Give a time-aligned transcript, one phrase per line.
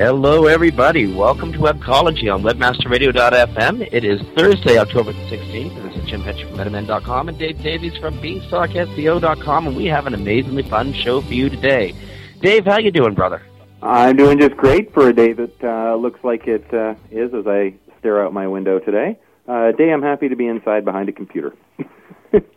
[0.00, 1.12] Hello, everybody.
[1.12, 3.86] Welcome to Webcology on WebmasterRadio.fm.
[3.92, 7.62] It is Thursday, October the 16th, and this is Jim Hedger from MetaMen.com and Dave
[7.62, 11.94] Davies from BeanstalkSEO.com, and we have an amazingly fun show for you today.
[12.40, 13.42] Dave, how you doing, brother?
[13.82, 17.46] I'm doing just great for a day that uh, looks like it uh, is as
[17.46, 19.18] I stare out my window today.
[19.46, 21.54] Uh, day I'm happy to be inside behind a computer.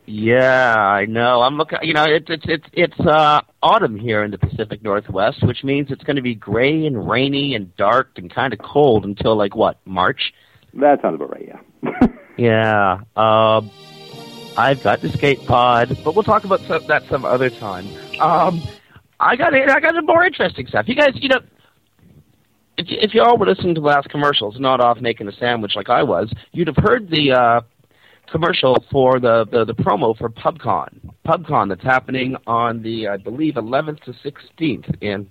[0.05, 1.41] yeah, I know.
[1.41, 1.79] I'm looking.
[1.81, 5.91] You know, it's it's it's it's uh, autumn here in the Pacific Northwest, which means
[5.91, 9.55] it's going to be gray and rainy and dark and kind of cold until like
[9.55, 10.33] what March.
[10.75, 11.47] That sounds about right.
[11.47, 12.07] Yeah.
[12.37, 12.97] yeah.
[13.15, 13.71] Um,
[14.57, 17.87] I've got the skate pod, but we'll talk about some, that some other time.
[18.19, 18.61] Um,
[19.19, 20.87] I got I got some more interesting stuff.
[20.87, 21.39] You guys, you know,
[22.77, 25.73] if if you all were listening to the last commercials, not off making a sandwich
[25.75, 27.61] like I was, you'd have heard the uh,
[28.33, 30.89] commercial for the, the, the promo for PubCon.
[31.25, 35.29] PubCon that's happening on the I believe 11th to 16th in.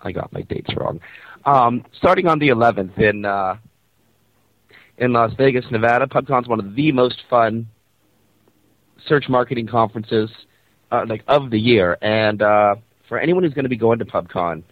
[0.00, 1.00] I got my dates wrong.
[1.44, 3.56] Um, starting on the 11th in uh,
[4.98, 6.06] in Las Vegas, Nevada.
[6.06, 7.66] PubCon's one of the most fun
[9.06, 10.30] search marketing conferences
[10.92, 12.76] uh, like of the year, and uh,
[13.08, 14.62] for anyone who's going to be going to PubCon,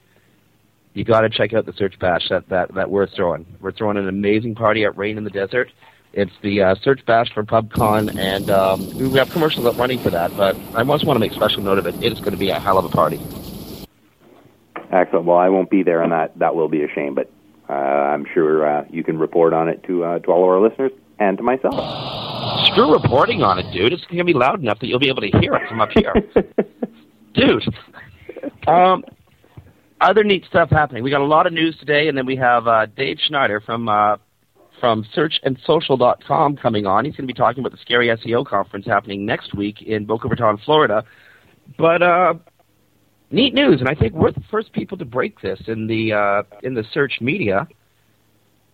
[0.95, 3.47] you got to check out the Search Bash that, that that we're throwing.
[3.61, 5.71] We're throwing an amazing party at Rain in the Desert.
[6.13, 10.11] It's the uh, Search Bash for PubCon, and um, we have commercials up running for
[10.11, 10.35] that.
[10.37, 11.95] But I just want to make special note of it.
[12.03, 13.21] It is going to be a hell of a party.
[14.91, 15.27] Excellent.
[15.27, 17.15] Well, I won't be there, and that that will be a shame.
[17.15, 17.31] But
[17.69, 20.61] uh, I'm sure uh, you can report on it to uh, to all of our
[20.61, 21.75] listeners and to myself.
[22.73, 23.93] Screw reporting on it, dude.
[23.93, 25.91] It's going to be loud enough that you'll be able to hear it from up
[25.95, 26.15] here,
[27.35, 27.63] dude.
[28.67, 29.05] Um,
[30.01, 31.03] other neat stuff happening.
[31.03, 33.89] We got a lot of news today, and then we have uh, Dave Snyder from
[33.89, 34.17] uh,
[34.81, 37.05] from searchandsocial.com coming on.
[37.05, 40.29] He's going to be talking about the Scary SEO conference happening next week in Boca
[40.29, 41.05] Raton, Florida.
[41.77, 42.35] But uh,
[43.31, 46.43] neat news, and I think we're the first people to break this in the uh,
[46.63, 47.69] in the search media.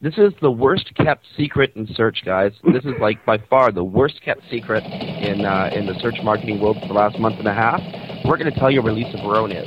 [0.00, 2.53] This is the worst kept secret in search, guys.
[2.72, 6.60] This is like by far the worst kept secret in uh, in the search marketing
[6.60, 7.81] world for the last month and a half.
[8.25, 9.66] We're going to tell you where Lisa Barone is.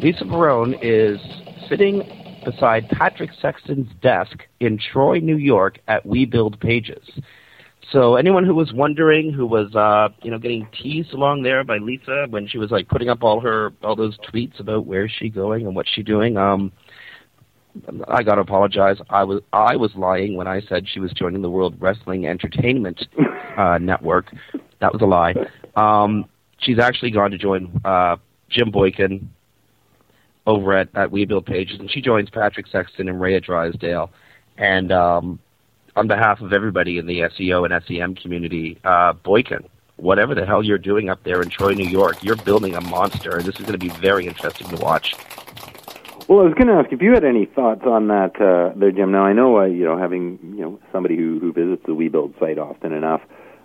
[0.00, 1.20] Lisa Barone is
[1.68, 2.02] sitting
[2.44, 7.08] beside Patrick Sexton's desk in Troy, New York, at We Build Pages.
[7.90, 11.78] So anyone who was wondering, who was uh, you know getting teased along there by
[11.78, 15.28] Lisa when she was like putting up all her all those tweets about where's she
[15.28, 16.72] going and what's she doing, um,
[18.08, 18.96] I got to apologize.
[19.10, 23.06] I was I was lying when I said she was joining the World Wrestling Entertainment
[23.56, 24.32] uh, Network.
[24.80, 25.34] That was a lie.
[25.76, 26.26] Um,
[26.58, 28.16] she's actually gone to join uh,
[28.48, 29.30] Jim Boykin
[30.46, 34.10] over at, at We Build Pages, and she joins Patrick Sexton and Rhea Drysdale.
[34.58, 35.38] And um,
[35.96, 39.64] on behalf of everybody in the SEO and SEM community, uh, Boykin,
[39.96, 43.36] whatever the hell you're doing up there in Troy, New York, you're building a monster,
[43.36, 45.14] and this is going to be very interesting to watch.
[46.28, 48.92] Well, I was going to ask if you had any thoughts on that, uh, there,
[48.92, 49.12] Jim.
[49.12, 52.38] Now, I know, uh, you know, having you know somebody who who visits the WeBuild
[52.38, 53.20] site often enough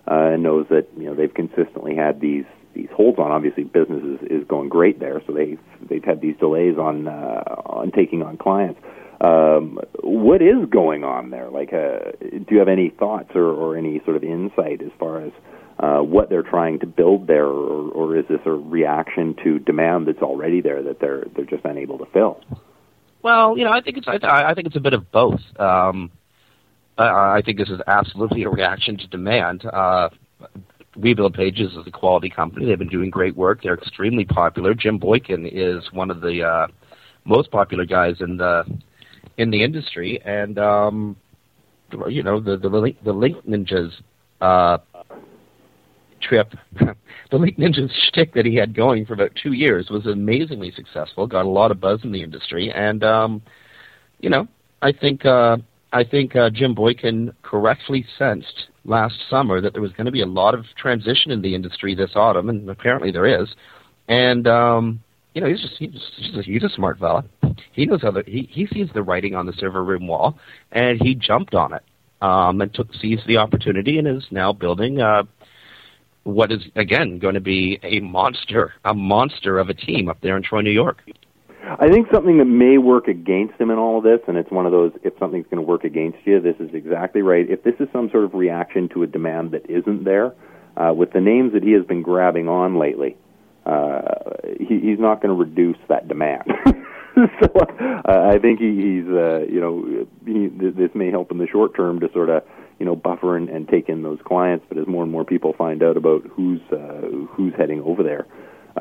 [0.10, 2.46] uh, and knows that you know they've consistently had these
[2.78, 3.32] these holds on.
[3.32, 5.58] Obviously, business is, is going great there, so they
[5.90, 8.80] they've had these delays on uh, on taking on clients.
[9.20, 11.50] Um, what is going on there?
[11.50, 15.26] Like, uh, do you have any thoughts or, or any sort of insight as far
[15.26, 15.32] as
[15.80, 20.08] uh, what they're trying to build there, or, or is this a reaction to demand
[20.08, 22.40] that's already there that they're they're just unable to fill?
[23.24, 25.42] Well, you know, I think it's I, I think it's a bit of both.
[25.60, 26.12] Um,
[26.98, 29.66] I, I think this is absolutely a reaction to demand.
[29.66, 30.10] Uh,
[30.98, 32.66] we Build Pages is a quality company.
[32.66, 33.62] They've been doing great work.
[33.62, 34.74] They're extremely popular.
[34.74, 36.68] Jim Boykin is one of the uh,
[37.26, 38.64] most popular guys in the
[39.38, 41.16] in the industry, and um,
[42.10, 43.92] you know the the link, the Link Ninjas
[44.42, 44.80] uh,
[46.22, 46.54] trip,
[47.32, 51.28] the Link Ninjas shtick that he had going for about two years was amazingly successful.
[51.28, 53.42] Got a lot of buzz in the industry, and um,
[54.20, 54.48] you know
[54.82, 55.58] I think uh,
[55.98, 60.22] I think uh, Jim Boykin correctly sensed last summer that there was going to be
[60.22, 63.50] a lot of transition in the industry this autumn, and apparently there is.
[64.08, 65.02] And um,
[65.34, 67.26] you know, he's just he's just, he's, a smart fella.
[67.72, 70.38] He knows how the, he he sees the writing on the server room wall,
[70.72, 71.84] and he jumped on it
[72.22, 75.24] um, and took seized the opportunity and is now building uh,
[76.26, 80.38] what is again going to be a monster, a monster of a team up there
[80.38, 81.02] in Troy, New York.
[81.80, 84.66] I think something that may work against him in all of this, and it's one
[84.66, 87.50] of those if something's going to work against you, this is exactly right.
[87.50, 90.34] If this is some sort of reaction to a demand that isn't there,
[90.78, 93.18] uh, with the names that he has been grabbing on lately,
[93.66, 94.02] uh,
[94.60, 96.44] he, he's not going to reduce that demand.
[97.16, 101.48] so uh, I think he, he's, uh, you know, he, this may help in the
[101.48, 102.44] short term to sort of,
[102.80, 104.66] you know, buffer and, and take in those clients.
[104.70, 108.28] But as more and more people find out about who's uh, who's heading over there,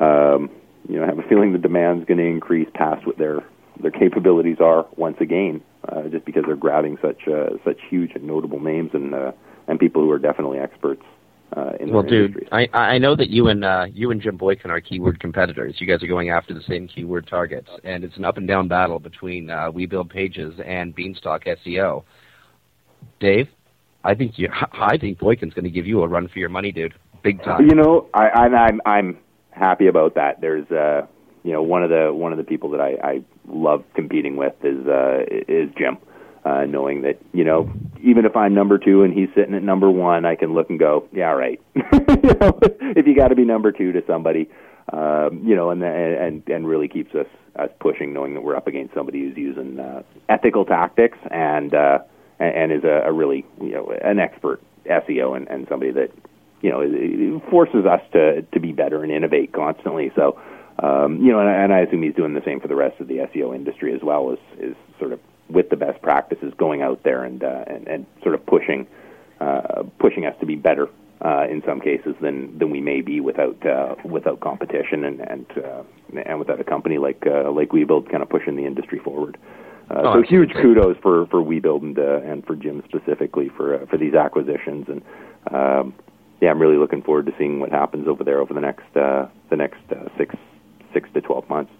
[0.01, 0.49] um,
[0.87, 3.43] you know, I have a feeling the demand's going to increase past what their
[3.81, 8.23] their capabilities are once again, uh, just because they're grabbing such uh, such huge and
[8.23, 9.31] notable names and uh,
[9.67, 11.03] and people who are definitely experts.
[11.55, 14.69] Uh, in well, dude, I I know that you and uh, you and Jim Boykin
[14.69, 15.75] are keyword competitors.
[15.79, 18.67] You guys are going after the same keyword targets, and it's an up and down
[18.67, 22.03] battle between uh, We Build Pages and Beanstalk SEO.
[23.19, 23.47] Dave,
[24.03, 26.71] I think you I think Boykin's going to give you a run for your money,
[26.71, 26.93] dude.
[27.23, 27.65] Big time.
[27.67, 29.17] You know, I, I'm I'm
[29.57, 30.41] happy about that.
[30.41, 31.07] There's uh,
[31.43, 34.53] you know one of the one of the people that I, I love competing with
[34.63, 35.97] is uh, is Jim.
[36.45, 37.69] Uh, knowing that you know
[38.01, 40.79] even if I'm number two and he's sitting at number one, I can look and
[40.79, 41.59] go, yeah, right.
[41.75, 42.57] you know,
[42.95, 44.49] if you got to be number two to somebody,
[44.93, 47.27] um, you know, and and and really keeps us
[47.57, 51.99] us pushing, knowing that we're up against somebody who's using uh, ethical tactics and uh,
[52.39, 56.11] and is a, a really you know an expert SEO and, and somebody that
[56.61, 60.11] you know, it forces us to to be better and innovate constantly.
[60.15, 60.39] So,
[60.79, 63.07] um, you know, and, and I assume he's doing the same for the rest of
[63.07, 65.19] the SEO industry as well as is sort of
[65.49, 68.87] with the best practices going out there and uh, and, and sort of pushing
[69.39, 70.89] uh, pushing us to be better
[71.23, 75.45] uh, in some cases than than we may be without uh, without competition and and
[75.57, 75.83] uh,
[76.25, 79.37] and without a company like uh, like WeBuild kind of pushing the industry forward.
[79.89, 83.75] Uh, oh, so huge kudos for for WeBuild and uh, and for Jim specifically for
[83.75, 85.01] uh, for these acquisitions and
[85.51, 85.93] um,
[86.41, 89.27] yeah, I'm really looking forward to seeing what happens over there over the next uh,
[89.49, 90.35] the next uh, six
[90.93, 91.71] six to twelve months.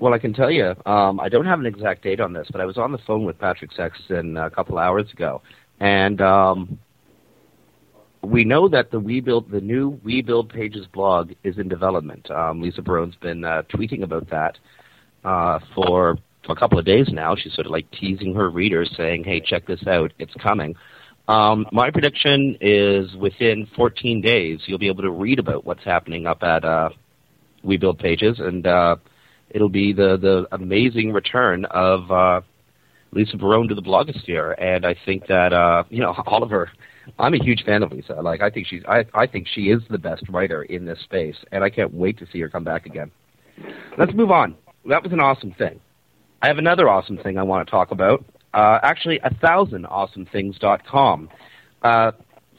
[0.00, 2.60] Well, I can tell you, um, I don't have an exact date on this, but
[2.60, 5.42] I was on the phone with Patrick Sexton a couple hours ago,
[5.80, 6.78] and um,
[8.22, 12.30] we know that the We Build, the new We Build Pages blog is in development.
[12.30, 14.58] Um, Lisa Barone's been uh, tweeting about that
[15.24, 16.18] uh, for
[16.48, 17.34] a couple of days now.
[17.36, 20.74] She's sort of like teasing her readers, saying, "Hey, check this out, it's coming."
[21.28, 26.26] Um, my prediction is within 14 days, you'll be able to read about what's happening
[26.26, 26.88] up at uh,
[27.62, 28.96] We Build Pages, and uh,
[29.50, 32.40] it'll be the the amazing return of uh,
[33.12, 34.54] Lisa Barone to the blogosphere.
[34.58, 36.70] And I think that uh, you know Oliver.
[37.18, 38.14] I'm a huge fan of Lisa.
[38.14, 41.36] Like I think she's I, I think she is the best writer in this space,
[41.52, 43.10] and I can't wait to see her come back again.
[43.96, 44.56] Let's move on.
[44.86, 45.80] That was an awesome thing.
[46.40, 48.24] I have another awesome thing I want to talk about.
[48.54, 51.28] Uh, actually, a thousandawesomethings.com.
[51.82, 52.12] Uh,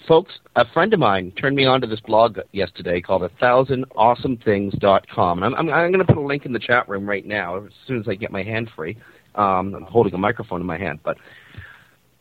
[0.07, 5.43] folks, a friend of mine turned me onto this blog yesterday called a thousandawesomethings.com.
[5.43, 7.71] I'm, I'm, I'm going to put a link in the chat room right now as
[7.87, 8.97] soon as I get my hand free.
[9.35, 11.17] Um, I'm holding a microphone in my hand, but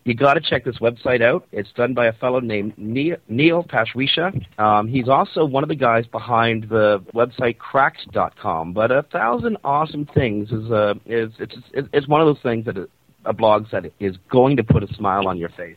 [0.05, 1.47] you got to check this website out.
[1.53, 4.59] It's done by a fellow named Neil Pasricha.
[4.59, 8.73] Um, he's also one of the guys behind the website Cracked.com.
[8.73, 12.89] But a thousand awesome things is a is it's it's one of those things that
[13.25, 15.77] a blog that is going to put a smile on your face.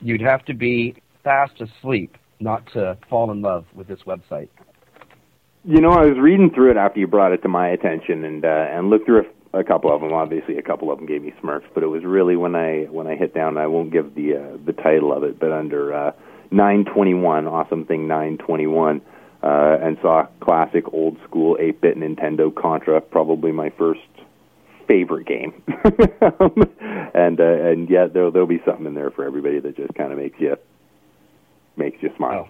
[0.00, 4.48] You'd have to be fast asleep not to fall in love with this website.
[5.64, 8.44] You know, I was reading through it after you brought it to my attention, and
[8.44, 10.12] uh, and looked through a, a couple of them.
[10.12, 13.08] Obviously, a couple of them gave me smirks, but it was really when I when
[13.08, 13.58] I hit down.
[13.58, 16.12] I won't give the uh, the title of it, but under uh,
[16.52, 19.00] 921, awesome thing 921,
[19.42, 24.00] uh, and saw classic old school 8-bit Nintendo Contra, probably my first
[24.86, 25.62] favorite game.
[27.14, 30.12] and uh, and yeah, there'll there'll be something in there for everybody that just kind
[30.12, 30.56] of makes you
[31.76, 32.48] makes you smile.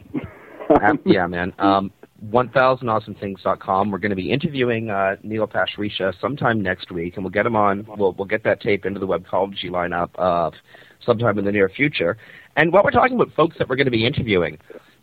[0.68, 0.98] Oh.
[1.04, 1.52] yeah, man.
[1.58, 1.92] Um,
[2.30, 3.90] 1000awesomethings.com.
[3.90, 7.56] We're going to be interviewing uh, Neil Pasricha sometime next week, and we'll get him
[7.56, 7.86] on.
[7.96, 10.50] We'll we'll get that tape into the webcology lineup uh,
[11.04, 12.16] sometime in the near future.
[12.56, 14.58] And while we're talking about folks that we're going to be interviewing,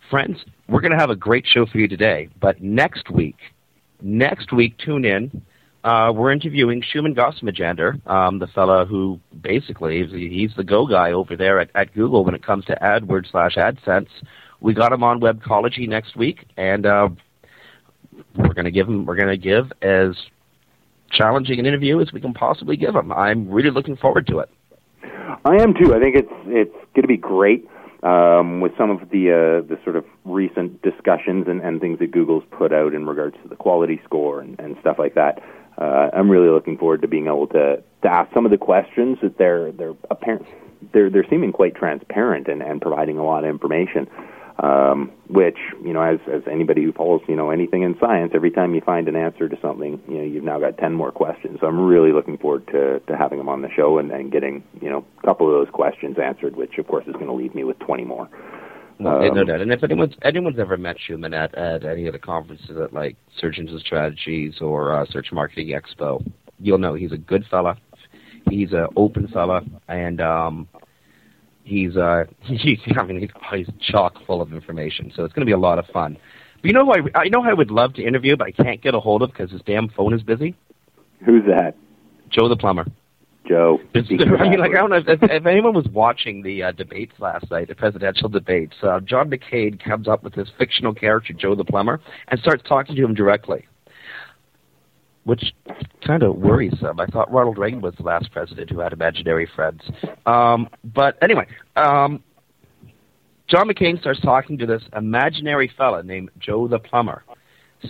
[0.09, 2.29] friends, we're going to have a great show for you today.
[2.41, 3.37] But next week,
[4.01, 5.43] next week, tune in
[5.83, 11.35] uh, we're interviewing Shuman Ghosemajumder, um, the fellow who basically he's the go guy over
[11.35, 14.07] there at, at Google when it comes to AdWords slash AdSense.
[14.61, 17.09] We got him on Webcology next week, and uh,
[18.35, 20.15] we're going to give him we're going to give as
[21.11, 23.11] challenging an interview as we can possibly give him.
[23.11, 24.49] I'm really looking forward to it.
[25.45, 25.93] I am too.
[25.93, 27.67] I think it's it's going to be great
[28.03, 32.11] um, with some of the uh, the sort of recent discussions and, and things that
[32.11, 35.43] Google's put out in regards to the quality score and, and stuff like that
[35.77, 39.17] uh, I'm really looking forward to being able to, to ask some of the questions
[39.21, 40.45] that they're they're apparent
[40.91, 44.07] they're they're seeming quite transparent and, and providing a lot of information.
[44.59, 48.51] Um, which you know, as as anybody who follows you know anything in science, every
[48.51, 51.57] time you find an answer to something, you know, you've now got ten more questions.
[51.59, 54.63] So I'm really looking forward to to having him on the show and, and getting
[54.79, 57.55] you know a couple of those questions answered, which of course is going to leave
[57.55, 58.29] me with twenty more.
[58.99, 59.61] No, um, no doubt.
[59.61, 63.17] And if anyone's anyone's ever met Shuman at, at any of the conferences at like
[63.39, 66.25] Search Engine Strategies or uh, Search Marketing Expo,
[66.59, 67.77] you'll know he's a good fella.
[68.49, 70.67] He's an open fella, and um,
[71.63, 75.11] he's uh, he's I mean he's, he's chock full of information.
[75.15, 76.17] So it's going to be a lot of fun.
[76.61, 78.51] But you know who I, I know who I would love to interview, but I
[78.51, 80.55] can't get a hold of because his damn phone is busy.
[81.25, 81.75] Who's that?
[82.29, 82.85] Joe the plumber.
[83.47, 83.79] Joe.
[83.95, 84.01] I
[84.49, 87.67] mean, like I don't know if, if anyone was watching the uh, debates last night,
[87.67, 88.75] the presidential debates.
[88.81, 92.95] Uh, John McCain comes up with this fictional character, Joe the plumber, and starts talking
[92.95, 93.65] to him directly,
[95.25, 95.53] which
[96.05, 96.99] kind of worries them.
[96.99, 99.81] I thought Ronald Reagan was the last president who had imaginary friends.
[100.25, 102.23] Um, but anyway, um,
[103.47, 107.23] John McCain starts talking to this imaginary fella named Joe the plumber.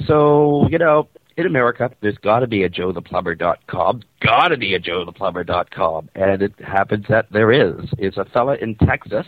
[0.08, 4.02] So you know, in America, there's got to be a joetheplumber.com.
[4.22, 6.10] Got to be a joetheplumber.com.
[6.16, 7.90] And it happens that there is.
[7.98, 9.26] It's a fella in Texas,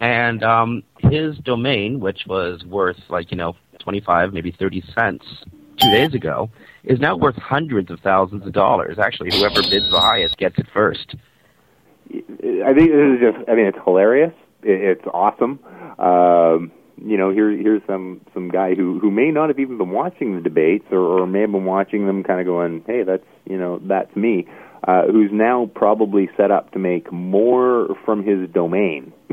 [0.00, 5.24] and um, his domain, which was worth like, you know, 25, maybe 30 cents
[5.80, 6.50] two days ago,
[6.84, 8.98] is now worth hundreds of thousands of dollars.
[8.98, 11.14] Actually, whoever bids the highest gets it first.
[12.10, 14.32] I think this is just, I mean, it's hilarious.
[14.62, 15.58] It's awesome.
[15.98, 19.90] Um, you know, here here's some some guy who who may not have even been
[19.90, 23.24] watching the debates, or, or may have been watching them, kind of going, "Hey, that's
[23.44, 24.46] you know, that's me."
[24.86, 29.12] Uh, who's now probably set up to make more from his domain.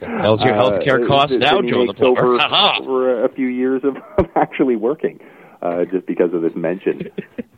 [0.00, 3.96] How's your health care uh, costs now, Joe the Over, over a few years of,
[4.18, 5.18] of actually working.
[5.62, 7.08] Uh, just because of this mention.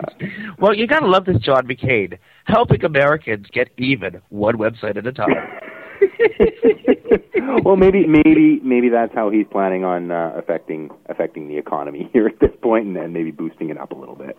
[0.59, 5.13] well, you gotta love this John McCain, helping Americans get even one website at a
[5.13, 5.31] time.
[7.65, 12.27] well, maybe maybe maybe that's how he's planning on uh, affecting affecting the economy here
[12.27, 14.37] at this point, and, then maybe boosting it up a little bit.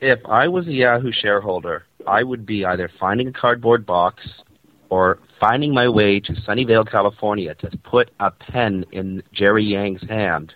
[0.00, 4.26] If I was a Yahoo shareholder, I would be either finding a cardboard box
[4.88, 10.54] or finding my way to Sunnyvale, California, to put a pen in Jerry Yang's hand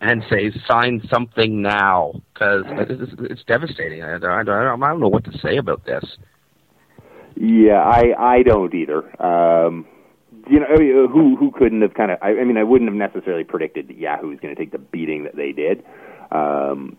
[0.00, 4.04] and say, "Sign something now," because it's, it's devastating.
[4.04, 6.04] I, I, I don't know what to say about this.
[7.34, 9.22] Yeah, I I don't either.
[9.22, 9.86] Um,
[10.48, 12.18] you know, I mean, who who couldn't have kind of?
[12.22, 14.78] I, I mean, I wouldn't have necessarily predicted that Yahoo was going to take the
[14.78, 15.84] beating that they did.
[16.30, 16.96] Um,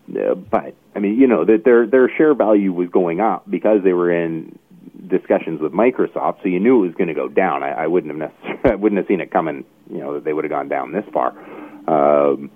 [0.50, 3.92] but I mean, you know, that their their share value was going up because they
[3.92, 4.58] were in
[5.08, 7.62] discussions with Microsoft, so you knew it was going to go down.
[7.62, 9.64] I, I wouldn't have necessarily, I wouldn't have seen it coming.
[9.90, 11.30] You know, that they would have gone down this far.
[11.88, 12.50] Um,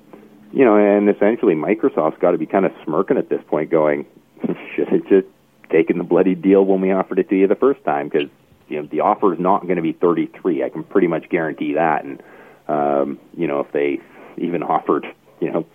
[0.53, 4.07] you know, and essentially Microsoft's got to be kind of smirking at this point, going,
[4.75, 5.27] should it just
[5.71, 8.29] taken the bloody deal when we offered it to you the first time because
[8.69, 10.65] you know the offer is not going to be 33.
[10.65, 12.05] I can pretty much guarantee that.
[12.05, 12.23] And
[12.69, 14.01] um, you know if they
[14.39, 15.07] even offered
[15.41, 15.67] you know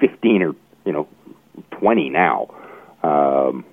[0.00, 0.52] 15 or
[0.84, 1.08] you know
[1.72, 2.48] 20 now,
[3.02, 3.64] um,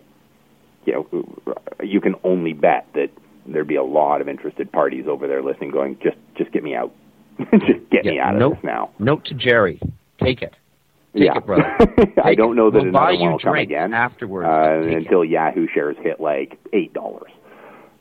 [0.86, 3.10] you know you can only bet that
[3.48, 6.76] there'd be a lot of interested parties over there listening, going just just get me
[6.76, 6.94] out,
[7.40, 8.92] just get yeah, me out note, of this now.
[9.00, 9.80] Note to Jerry,
[10.20, 10.54] take it.
[11.14, 11.38] Take yeah.
[11.38, 11.78] it, brother.
[12.24, 15.30] I don't know that we'll another you will come again afterwards uh, until it.
[15.30, 17.32] Yahoo shares hit like eight dollars.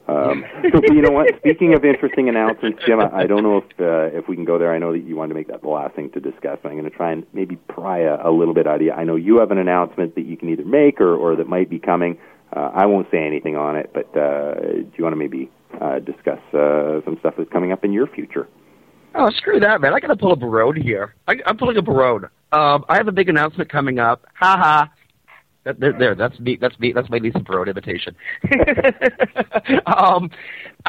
[0.06, 1.28] Um, so you know what?
[1.38, 4.72] Speaking of interesting announcements, Jim, I don't know if uh, if we can go there.
[4.74, 6.58] I know that you wanted to make that the last thing to discuss.
[6.62, 8.92] and I'm going to try and maybe pry a, a little bit out of you.
[8.92, 11.70] I know you have an announcement that you can either make or, or that might
[11.70, 12.18] be coming.
[12.54, 16.00] Uh, I won't say anything on it, but uh, do you want to maybe uh,
[16.00, 18.46] discuss uh, some stuff that's coming up in your future?
[19.14, 19.94] Oh, screw that, man!
[19.94, 21.14] I got to pull a road here.
[21.26, 22.24] I, I'm pulling a road.
[22.52, 24.26] Um, I have a big announcement coming up.
[24.34, 24.92] Ha ha.
[25.64, 26.58] That, there, there, that's me.
[26.60, 26.92] That's me.
[26.92, 28.14] That's my Lisa Barone imitation.
[29.86, 30.30] um,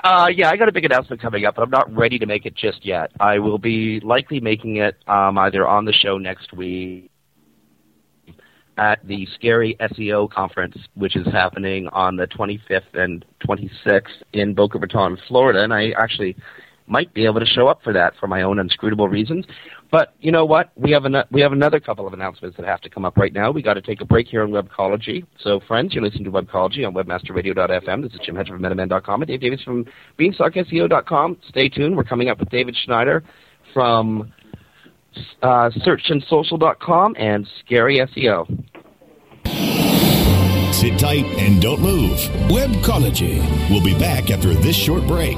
[0.04, 2.46] uh, yeah, I got a big announcement coming up, but I'm not ready to make
[2.46, 3.12] it just yet.
[3.20, 7.10] I will be likely making it um, either on the show next week
[8.78, 14.78] at the Scary SEO conference, which is happening on the 25th and 26th in Boca
[14.78, 15.64] Raton, Florida.
[15.64, 16.36] And I actually
[16.88, 19.46] might be able to show up for that for my own inscrutable reasons.
[19.96, 20.72] But you know what?
[20.76, 23.32] We have an, we have another couple of announcements that have to come up right
[23.32, 23.50] now.
[23.52, 25.26] We got to take a break here on Webcology.
[25.40, 28.04] So, friends, you're listening to Webcology on WebmasterRadio.fm.
[28.04, 29.86] This is Jim Hedger from MetaMen.com and Dave Davies from
[30.20, 31.38] BeanstalkSEO.com.
[31.48, 31.96] Stay tuned.
[31.96, 33.24] We're coming up with David Snyder
[33.74, 34.34] from
[35.42, 38.50] uh, SearchAndSocial.com and Scary SEO.
[40.74, 42.18] Sit tight and don't move.
[42.50, 43.40] Webcology.
[43.70, 45.38] We'll be back after this short break.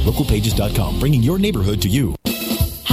[0.05, 2.15] Localpages.com, bringing your neighborhood to you.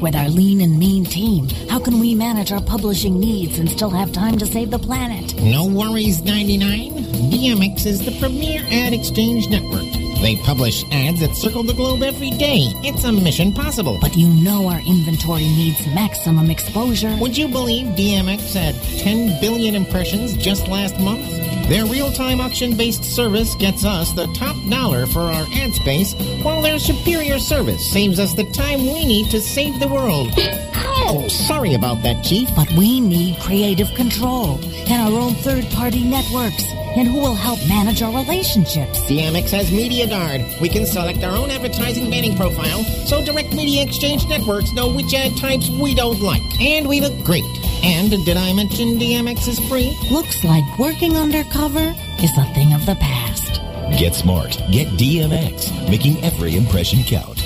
[0.00, 3.90] With our lean and mean team, how can we manage our publishing needs and still
[3.90, 5.34] have time to save the planet?
[5.40, 6.92] No worries, 99.
[7.30, 9.86] DMX is the premier ad exchange network.
[10.20, 12.72] They publish ads that circle the globe every day.
[12.82, 13.98] It's a mission possible.
[14.00, 17.16] But you know our inventory needs maximum exposure.
[17.20, 21.37] Would you believe DMX had 10 billion impressions just last month?
[21.68, 26.78] Their real-time auction-based service gets us the top dollar for our ad space, while their
[26.78, 30.32] superior service saves us the time we need to save the world.
[30.74, 32.48] Oh, sorry about that, Chief.
[32.56, 36.64] But we need creative control and our own third-party networks.
[36.96, 39.00] And who will help manage our relationships?
[39.02, 40.40] DMX has Media Guard.
[40.62, 45.12] We can select our own advertising banning profile, so direct media exchange networks know which
[45.12, 46.42] ad types we don't like.
[46.62, 47.44] And we look great.
[47.82, 49.96] And did I mention DMX is free?
[50.10, 53.60] Looks like working undercover is a thing of the past.
[53.98, 54.60] Get smart.
[54.70, 57.42] Get DMX, making every impression count.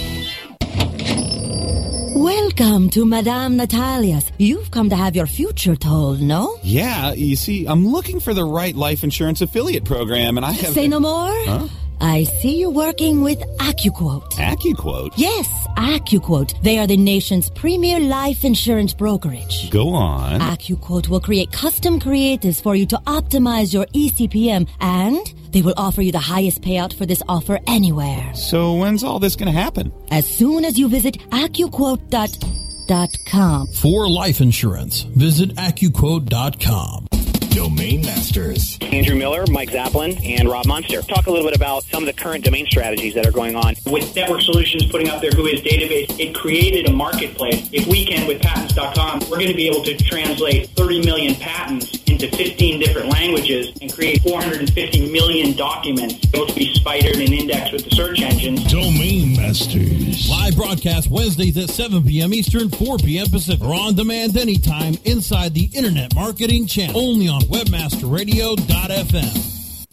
[2.14, 4.30] Welcome to Madame Natalia's.
[4.38, 6.58] You've come to have your future told, no?
[6.62, 10.72] Yeah, you see, I'm looking for the right life insurance affiliate program, and I have.
[10.72, 11.32] Say no more?
[11.44, 11.68] Huh?
[12.02, 14.32] I see you working with AccuQuote.
[14.32, 15.12] AccuQuote?
[15.16, 16.60] Yes, AccuQuote.
[16.62, 19.70] They are the nation's premier life insurance brokerage.
[19.70, 20.40] Go on.
[20.40, 26.02] AccuQuote will create custom creatives for you to optimize your ECPM and they will offer
[26.02, 28.34] you the highest payout for this offer anywhere.
[28.34, 29.92] So when's all this going to happen?
[30.10, 33.66] As soon as you visit AccuQuote.com.
[33.68, 37.06] For life insurance, visit AccuQuote.com.
[37.54, 38.78] Domain Masters.
[38.80, 41.02] Andrew Miller, Mike Zapolin, and Rob Monster.
[41.02, 43.74] Talk a little bit about some of the current domain strategies that are going on.
[43.86, 47.68] With Network Solutions putting up their Whois database, it created a marketplace.
[47.72, 52.02] If we can, with patents.com, we're going to be able to translate 30 million patents
[52.06, 57.72] into 15 different languages and create 450 million documents able to be spidered and indexed
[57.72, 58.64] with the search engines.
[58.70, 60.28] Domain Masters.
[60.28, 62.32] Live broadcast Wednesdays at 7 p.m.
[62.32, 63.28] Eastern, 4 p.m.
[63.28, 63.62] Pacific.
[63.62, 66.98] Or on demand anytime inside the Internet Marketing Channel.
[66.98, 69.86] Only on webmasterradio.fm.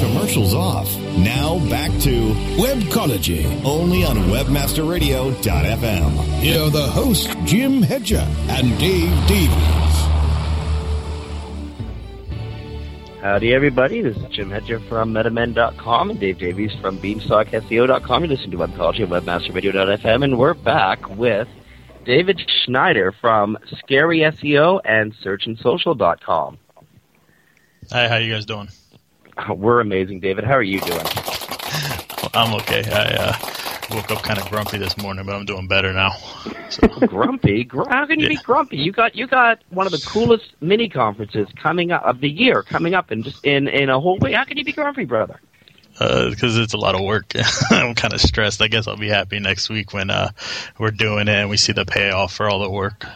[0.00, 0.88] Commercials off.
[1.18, 3.44] Now back to Webcology.
[3.64, 6.10] Only on webmasterradio.fm.
[6.40, 9.80] Here are the hosts, Jim Hedger and Dave Davies.
[13.20, 14.02] Howdy, everybody.
[14.02, 18.22] This is Jim Hedger from MetaMen.com and Dave Davies from BeanstalkSEO.com.
[18.22, 21.48] You're listening to Webcology on WebmasterRadio.fm, and we're back with
[22.04, 26.58] David Snyder from Scary SEO and SearchAndSocial.com.
[27.90, 28.68] Hi, how you guys doing?
[29.48, 30.44] We're amazing, David.
[30.44, 31.00] How are you doing?
[32.34, 32.82] I'm okay.
[32.90, 33.32] I uh,
[33.90, 36.12] woke up kind of grumpy this morning, but I'm doing better now.
[36.70, 36.86] So.
[37.06, 37.68] grumpy?
[37.88, 38.36] How can you yeah.
[38.36, 38.76] be grumpy?
[38.78, 42.62] You got you got one of the coolest mini conferences coming up of the year
[42.62, 44.34] coming up in just in in a whole week.
[44.34, 45.40] How can you be grumpy, brother?
[45.98, 47.32] Because uh, it's a lot of work.
[47.70, 48.60] I'm kind of stressed.
[48.60, 50.30] I guess I'll be happy next week when uh,
[50.78, 53.06] we're doing it and we see the payoff for all the work.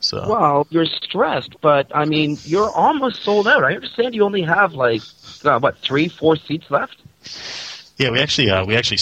[0.00, 3.64] So well, you're stressed, but I mean, you're almost sold out.
[3.64, 5.02] I understand you only have like
[5.44, 6.96] uh, what three, four seats left.
[7.96, 8.98] Yeah, we actually uh, we actually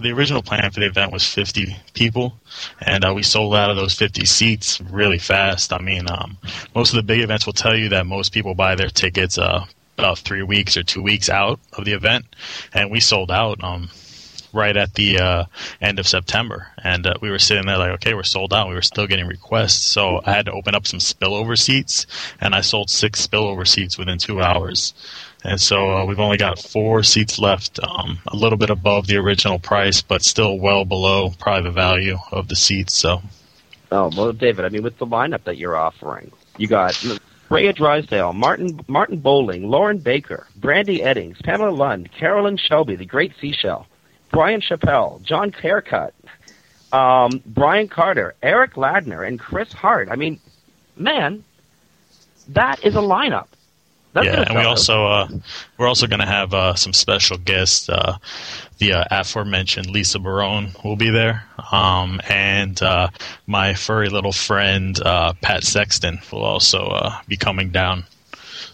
[0.00, 2.36] the original plan for the event was 50 people,
[2.80, 5.72] and uh, we sold out of those 50 seats really fast.
[5.72, 6.36] I mean, um,
[6.74, 9.64] most of the big events will tell you that most people buy their tickets uh,
[9.98, 12.26] about three weeks or two weeks out of the event,
[12.72, 13.88] and we sold out um,
[14.52, 15.44] right at the uh,
[15.80, 16.68] end of September.
[16.82, 18.68] And uh, we were sitting there like, okay, we're sold out.
[18.68, 22.06] We were still getting requests, so I had to open up some spillover seats,
[22.40, 24.94] and I sold six spillover seats within two hours.
[25.44, 29.16] And so uh, we've only got four seats left, um, a little bit above the
[29.16, 32.94] original price, but still well below probably the value of the seats.
[32.94, 33.22] So.
[33.92, 34.64] Oh well, David.
[34.64, 37.00] I mean, with the lineup that you're offering, you got
[37.48, 43.32] Rhea Drysdale, Martin Martin Bowling, Lauren Baker, Brandy Eddings, Pamela Lund, Carolyn Shelby, the Great
[43.40, 43.86] Seashell,
[44.32, 46.12] Brian Chappelle, John Carcutt,
[46.92, 50.08] um, Brian Carter, Eric Ladner, and Chris Hart.
[50.10, 50.40] I mean,
[50.96, 51.44] man,
[52.48, 53.48] that is a lineup.
[54.16, 55.28] That's yeah, and we also uh,
[55.76, 57.86] we're also going to have uh, some special guests.
[57.86, 58.16] Uh,
[58.78, 63.08] the uh, aforementioned Lisa Barone will be there, um, and uh,
[63.46, 68.04] my furry little friend uh, Pat Sexton will also uh, be coming down.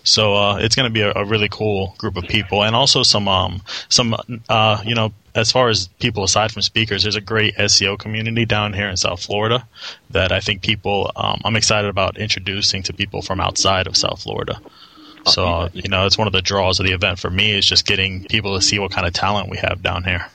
[0.04, 3.02] So uh, it's going to be a, a really cool group of people, and also
[3.02, 4.14] some um, some
[4.48, 8.44] uh, you know as far as people aside from speakers, there's a great SEO community
[8.44, 9.66] down here in South Florida
[10.10, 14.22] that I think people um, I'm excited about introducing to people from outside of South
[14.22, 14.60] Florida.
[15.26, 17.86] So you know, it's one of the draws of the event for me is just
[17.86, 20.26] getting people to see what kind of talent we have down here.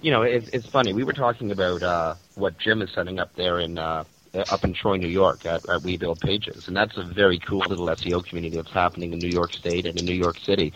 [0.00, 0.92] you know, it's, it's funny.
[0.92, 4.72] We were talking about uh, what Jim is setting up there in uh, up in
[4.74, 8.24] Troy, New York, at, at We Build Pages, and that's a very cool little SEO
[8.24, 10.72] community that's happening in New York State and in New York City.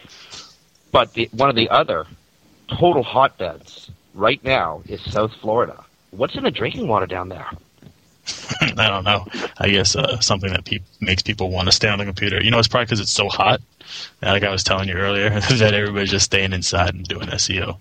[0.92, 2.07] But the, one of the other
[2.69, 5.85] total hotbeds right now is South Florida.
[6.11, 7.51] What's in the drinking water down there?
[8.79, 9.27] I don't know.
[9.59, 12.43] I guess uh, something that peop makes people want to stay on the computer.
[12.43, 13.61] You know, it's probably because it's so hot.
[14.23, 17.79] Like I was telling you earlier, that everybody's just staying inside and doing SEO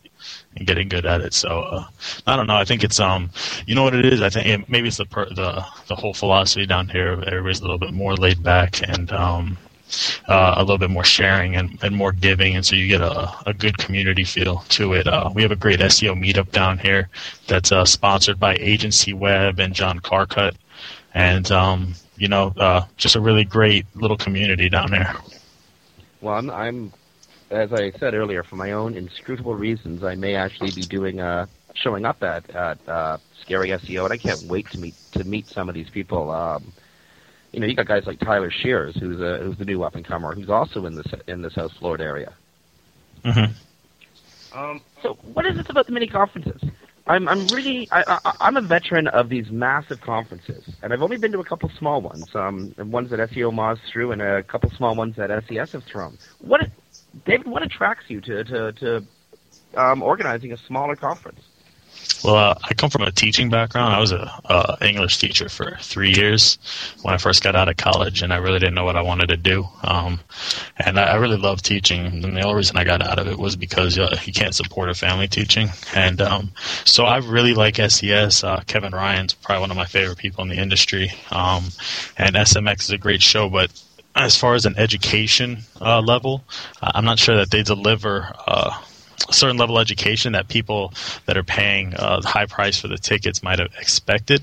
[0.56, 1.34] and getting good at it.
[1.34, 1.86] So uh,
[2.28, 2.56] I don't know.
[2.56, 3.30] I think it's um,
[3.66, 4.22] you know what it is.
[4.22, 7.12] I think maybe it's the per- the the whole philosophy down here.
[7.26, 9.58] Everybody's a little bit more laid back and um,
[10.28, 13.32] uh, a little bit more sharing and, and more giving, and so you get a,
[13.46, 15.08] a good community feel to it.
[15.08, 17.10] Uh, we have a great SEO meetup down here
[17.48, 20.56] that's uh, sponsored by Agency Web and John Carcutt,
[21.16, 25.16] and um, you know, uh, just a really great little community down there.
[26.22, 26.94] Well, I'm, I'm,
[27.50, 31.48] as I said earlier, for my own inscrutable reasons, I may actually be doing uh,
[31.74, 35.48] showing up at at uh, Scary SEO, and I can't wait to meet to meet
[35.48, 36.30] some of these people.
[36.30, 36.74] Um,
[37.54, 40.04] you know, you got guys like Tyler Shears, who's a, who's the new up and
[40.04, 42.34] comer, who's also in the in the South Florida area.
[43.24, 44.58] Mm-hmm.
[44.58, 46.62] Um, so, what is this about the mini conferences?
[47.08, 51.18] I'm I'm really I, I, I'm a veteran of these massive conferences, and I've only
[51.18, 52.26] been to a couple small ones.
[52.34, 56.18] Um, ones that SEO Moz threw, and a couple small ones that SES have thrown.
[56.40, 56.62] What,
[57.26, 57.48] David?
[57.48, 59.06] What attracts you to to to
[59.78, 61.42] um, organizing a smaller conference?
[62.24, 63.94] Well, uh, I come from a teaching background.
[63.94, 66.58] I was a uh, English teacher for three years
[67.02, 69.28] when I first got out of college, and I really didn't know what I wanted
[69.28, 69.68] to do.
[69.84, 70.20] Um,
[70.78, 73.38] and I, I really loved teaching, and the only reason I got out of it
[73.38, 75.70] was because uh, you can't support a family teaching.
[75.94, 76.52] And um,
[76.84, 78.44] so I really like SES.
[78.44, 81.66] Uh, Kevin Ryan's probably one of my favorite people in the industry, um,
[82.18, 83.72] and SMX is a great show, but
[84.16, 86.44] as far as an education uh, level,
[86.82, 88.82] I'm not sure that they deliver uh,
[89.32, 90.94] certain level of education that people
[91.26, 94.42] that are paying uh, high price for the tickets might have expected.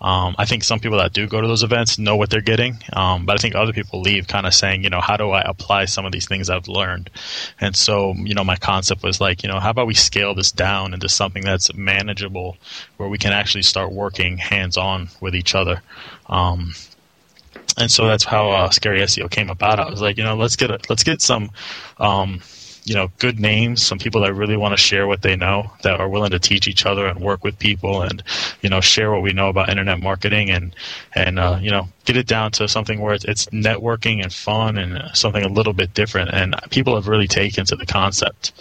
[0.00, 2.78] Um, I think some people that do go to those events know what they're getting,
[2.92, 5.42] um, but I think other people leave kind of saying, you know, how do I
[5.42, 7.10] apply some of these things I've learned?
[7.60, 10.52] And so, you know, my concept was like, you know, how about we scale this
[10.52, 12.56] down into something that's manageable,
[12.96, 15.82] where we can actually start working hands on with each other.
[16.28, 16.74] Um,
[17.78, 19.80] and so that's how uh, Scary SEO came about.
[19.80, 21.50] I was like, you know, let's get a, let's get some,
[21.98, 22.40] um,
[22.84, 26.00] you know, good names, some people that really want to share what they know, that
[26.00, 28.22] are willing to teach each other and work with people, and
[28.60, 30.74] you know, share what we know about internet marketing, and
[31.14, 34.98] and uh, you know, get it down to something where it's, networking and fun and
[34.98, 36.30] uh, something a little bit different.
[36.32, 38.52] And people have really taken to the concept.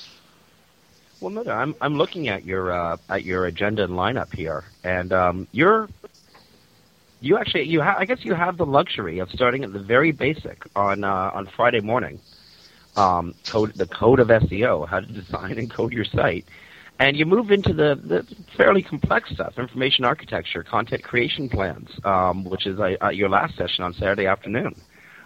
[1.20, 5.12] Well, no, I'm I'm looking at your uh, at your agenda and lineup here, and
[5.14, 5.90] um, you're
[7.22, 10.12] you actually you ha- I guess you have the luxury of starting at the very
[10.12, 12.20] basic on uh, on Friday morning.
[12.96, 16.46] Um, code the code of SEO, how to design and code your site,
[17.00, 18.28] and you move into the, the
[18.58, 23.84] fairly complex stuff, information architecture, content creation plans, um, which is uh, your last session
[23.84, 24.76] on Saturday afternoon.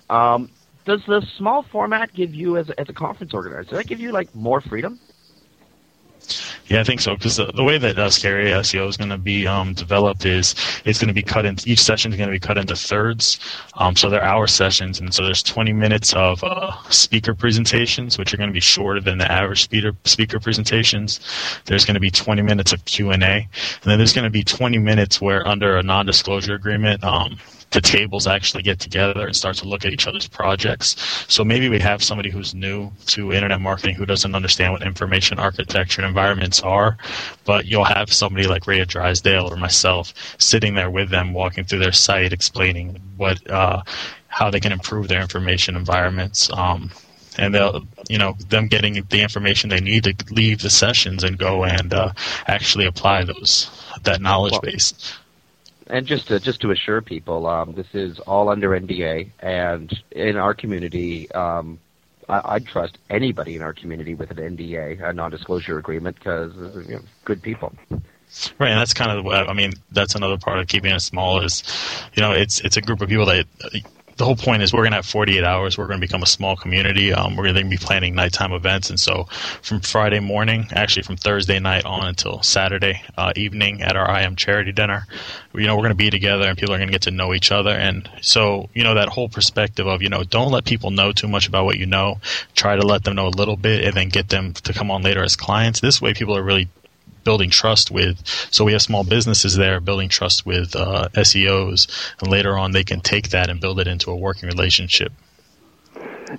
[0.09, 0.51] Um,
[0.85, 4.11] does the small format give you, as as a conference organizer, does that give you
[4.11, 4.99] like more freedom?
[6.67, 9.17] Yeah, I think so because the, the way that uh, Scary SEO is going to
[9.17, 12.33] be um, developed is it's going to be cut into each session is going to
[12.35, 13.39] be cut into thirds.
[13.75, 18.33] Um, so they're hour sessions, and so there's 20 minutes of uh, speaker presentations, which
[18.33, 21.19] are going to be shorter than the average speaker speaker presentations.
[21.65, 23.49] There's going to be 20 minutes of Q and A, and
[23.83, 27.03] then there's going to be 20 minutes where under a non-disclosure agreement.
[27.03, 27.37] Um,
[27.71, 30.95] the tables actually get together and start to look at each other's projects.
[31.27, 35.39] So maybe we have somebody who's new to internet marketing who doesn't understand what information
[35.39, 36.97] architecture and environments are,
[37.43, 41.79] but you'll have somebody like Rhea Drysdale or myself sitting there with them, walking through
[41.79, 43.81] their site, explaining what uh,
[44.27, 46.51] how they can improve their information environments.
[46.51, 46.91] Um,
[47.37, 51.37] and they'll, you know, them getting the information they need to leave the sessions and
[51.37, 52.13] go and uh,
[52.47, 53.69] actually apply those
[54.03, 55.17] that knowledge Well, base.
[55.87, 60.37] And just to just to assure people, um, this is all under NDA, and in
[60.37, 61.79] our community, um,
[62.27, 66.53] I, I'd trust anybody in our community with an NDA, a non-disclosure agreement, because
[66.87, 67.73] you know, good people.
[68.59, 69.27] Right, and that's kind of.
[69.27, 71.63] I mean, that's another part of keeping it small is,
[72.13, 73.45] you know, it's it's a group of people that
[74.17, 75.77] the whole point is we're going to have 48 hours.
[75.77, 77.13] We're going to become a small community.
[77.13, 79.25] Um, we're going to be planning nighttime events, and so
[79.61, 84.21] from Friday morning, actually from Thursday night on until Saturday uh, evening at our I
[84.21, 85.05] Am Charity Dinner,
[85.53, 87.33] you know, we're going to be together, and people are going to get to know
[87.33, 87.71] each other.
[87.71, 91.27] And so, you know, that whole perspective of you know, don't let people know too
[91.27, 92.19] much about what you know.
[92.55, 95.03] Try to let them know a little bit, and then get them to come on
[95.03, 95.81] later as clients.
[95.81, 96.69] This way, people are really
[97.25, 98.21] building trust with.
[98.51, 102.85] So we have small businesses there building trust with uh, SEOs, and later on they
[102.85, 105.11] can take that and build it into a working relationship.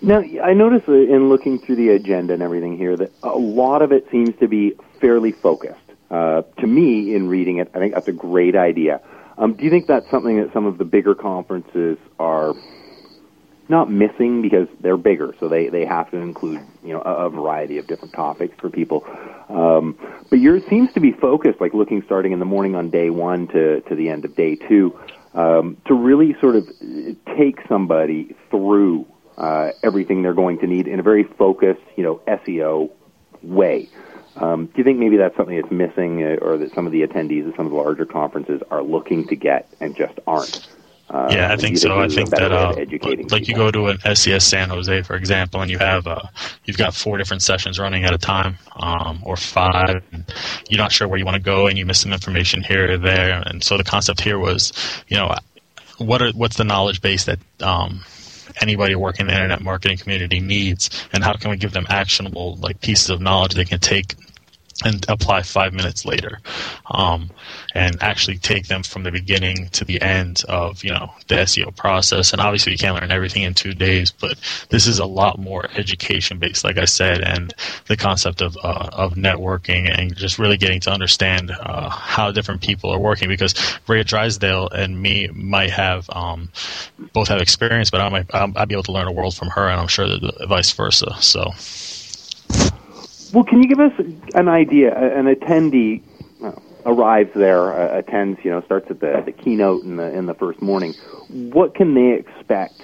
[0.01, 3.93] Now, I notice in looking through the agenda and everything here that a lot of
[3.93, 5.79] it seems to be fairly focused.
[6.11, 9.01] Uh, to me, in reading it, I think that's a great idea.
[9.39, 12.55] Um, do you think that's something that some of the bigger conferences are
[13.69, 17.31] not missing because they're bigger, so they, they have to include you know a, a
[17.31, 19.07] variety of different topics for people.
[19.49, 23.11] Um, but yours seems to be focused, like looking starting in the morning on day
[23.11, 24.99] one to to the end of day two,
[25.35, 26.69] um, to really sort of
[27.37, 29.07] take somebody through
[29.39, 32.91] uh, everything they're going to need in a very focused, you know, SEO
[33.43, 33.89] way.
[34.37, 37.03] Um, do you think maybe that's something that's missing, uh, or that some of the
[37.03, 40.69] attendees at some of the larger conferences are looking to get and just aren't?
[41.09, 42.01] Uh, yeah, I think so.
[42.01, 42.75] I think that uh,
[43.31, 46.23] like you go to an SES San Jose, for example, and you have uh,
[46.65, 50.03] you've got four different sessions running at a time, um, or five.
[50.11, 50.25] And
[50.69, 52.99] you're not sure where you want to go, and you miss some information here or
[52.99, 53.41] there.
[53.47, 54.73] And so the concept here was,
[55.07, 55.33] you know,
[55.99, 58.05] what are what's the knowledge base that um,
[58.61, 62.57] anybody working in the internet marketing community needs, and how can we give them actionable
[62.57, 64.17] like pieces of knowledge they can take
[64.85, 66.41] and apply five minutes later,
[66.91, 67.31] um,
[67.75, 71.75] and actually take them from the beginning to the end of you know the SEO
[71.75, 72.33] process.
[72.33, 75.69] And obviously, you can't learn everything in two days, but this is a lot more
[75.77, 77.55] education based, like I said, and
[77.87, 82.61] the concept of uh, of networking and just really getting to understand uh, how different
[82.61, 83.29] people are working.
[83.29, 83.55] Because
[83.89, 86.51] Rhea Drysdale and me might have um,
[87.13, 89.69] both have experience, but I might I'd be able to learn a world from her,
[89.69, 91.17] and I'm sure that vice versa.
[91.21, 91.53] So.
[93.33, 93.93] Well, can you give us
[94.35, 94.95] an idea?
[94.97, 96.03] An attendee
[96.43, 96.53] uh,
[96.85, 100.35] arrives there, uh, attends, you know, starts at the, the keynote in the in the
[100.35, 100.95] first morning.
[101.29, 102.81] What can they expect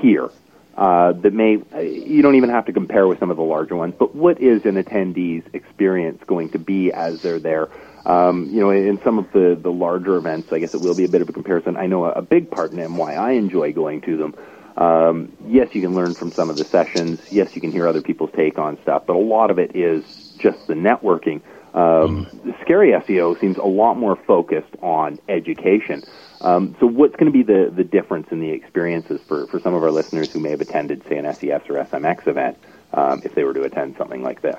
[0.00, 0.30] here?
[0.74, 3.76] Uh, that may uh, you don't even have to compare with some of the larger
[3.76, 7.68] ones, but what is an attendee's experience going to be as they're there?
[8.06, 11.04] Um, you know, in some of the the larger events, I guess it will be
[11.04, 11.76] a bit of a comparison.
[11.76, 14.34] I know a, a big part in why I enjoy going to them
[14.76, 17.18] um, yes, you can learn from some of the sessions.
[17.30, 20.02] Yes, you can hear other people's take on stuff, but a lot of it is
[20.38, 21.40] just the networking.
[21.74, 22.60] Um, mm.
[22.62, 26.04] Scary SEO seems a lot more focused on education.
[26.40, 29.74] Um, so, what's going to be the, the difference in the experiences for, for some
[29.74, 32.58] of our listeners who may have attended, say, an SES or SMX event
[32.92, 34.58] um, if they were to attend something like this?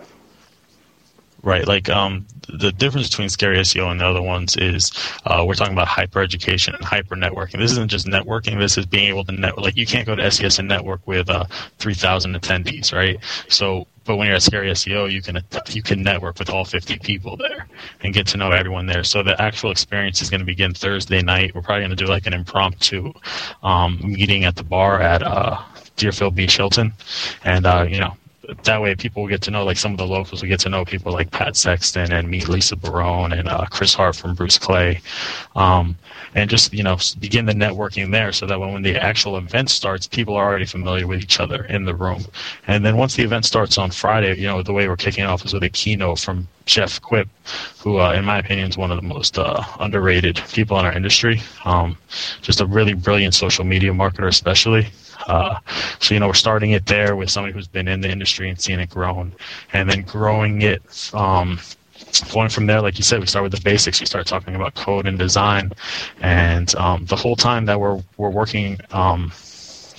[1.43, 1.67] Right.
[1.67, 4.93] Like um, the difference between Scary SEO and the other ones is
[5.25, 7.59] uh, we're talking about hyper education and hyper networking.
[7.59, 8.57] This isn't just networking.
[8.59, 9.65] This is being able to network.
[9.65, 11.43] Like you can't go to SES and network with uh,
[11.79, 13.19] 3,000 attendees, right?
[13.49, 16.99] So, but when you're at Scary SEO, you can you can network with all 50
[16.99, 17.67] people there
[18.01, 19.03] and get to know everyone there.
[19.03, 21.53] So the actual experience is going to begin Thursday night.
[21.53, 23.11] We're probably going to do like an impromptu
[23.63, 25.61] um, meeting at the bar at uh,
[25.97, 26.93] Deerfield Beach Hilton,
[27.43, 28.15] and uh, you know
[28.63, 30.69] that way people will get to know like some of the locals will get to
[30.69, 34.57] know people like Pat Sexton and meet Lisa Barone and uh, Chris Hart from Bruce
[34.57, 35.01] Clay,
[35.55, 35.95] um,
[36.35, 39.69] and just you know begin the networking there so that when, when the actual event
[39.69, 42.25] starts, people are already familiar with each other in the room,
[42.67, 45.45] and then once the event starts on Friday, you know the way we're kicking off
[45.45, 47.27] is with a keynote from Jeff Quipp,
[47.79, 50.93] who, uh, in my opinion, is one of the most uh, underrated people in our
[50.93, 51.41] industry.
[51.65, 51.97] Um,
[52.41, 54.87] just a really brilliant social media marketer, especially.
[55.27, 55.59] Uh,
[55.99, 58.59] so you know, we're starting it there with somebody who's been in the industry and
[58.59, 59.33] seeing it grown,
[59.73, 61.11] and then growing it.
[61.13, 61.59] Um,
[62.31, 63.99] going from there, like you said, we start with the basics.
[63.99, 65.71] We start talking about code and design,
[66.21, 68.79] and um, the whole time that we're we're working.
[68.91, 69.31] Um,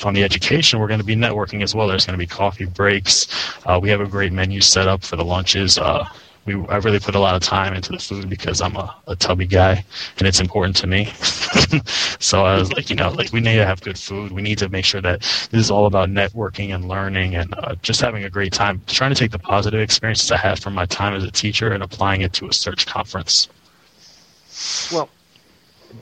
[0.02, 1.86] on the education, we're going to be networking as well.
[1.86, 3.28] There's going to be coffee breaks.
[3.64, 5.78] Uh, we have a great menu set up for the lunches.
[5.78, 6.06] Uh,
[6.46, 9.16] we I really put a lot of time into the food because I'm a, a
[9.16, 9.84] tubby guy
[10.18, 11.06] and it's important to me.
[12.20, 14.32] so I was like, you know, like we need to have good food.
[14.32, 17.74] We need to make sure that this is all about networking and learning and uh,
[17.82, 18.82] just having a great time.
[18.86, 21.82] Trying to take the positive experiences I had from my time as a teacher and
[21.82, 23.48] applying it to a search conference.
[24.92, 25.08] Well,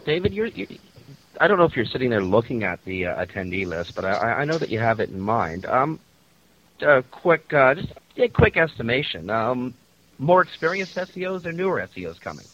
[0.05, 0.69] David, you're, you're
[1.41, 4.41] I don't know if you're sitting there looking at the uh, attendee list, but I,
[4.41, 5.67] I know that you have it in mind.
[5.67, 5.99] Um,
[6.81, 9.31] a quick, uh, just a quick estimation.
[9.31, 9.75] Um,
[10.23, 12.47] more experienced SEOs or newer SEOs coming?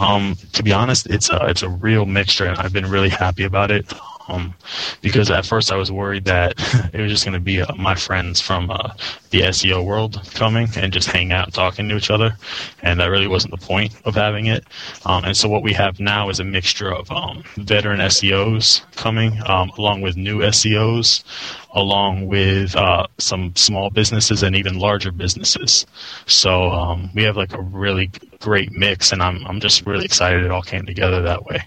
[0.00, 3.44] Um, to be honest, it's a, it's a real mixture, and I've been really happy
[3.44, 3.92] about it.
[4.30, 4.54] Um,
[5.00, 6.54] because at first I was worried that
[6.92, 8.92] it was just going to be uh, my friends from uh,
[9.30, 12.36] the SEO world coming and just hang out talking to each other,
[12.82, 14.64] and that really wasn't the point of having it.
[15.04, 19.40] Um, and so what we have now is a mixture of um, veteran SEOs coming,
[19.46, 21.24] um, along with new SEOs,
[21.72, 25.86] along with uh, some small businesses and even larger businesses.
[26.26, 30.44] So um, we have like a really great mix, and I'm I'm just really excited
[30.44, 31.64] it all came together that way.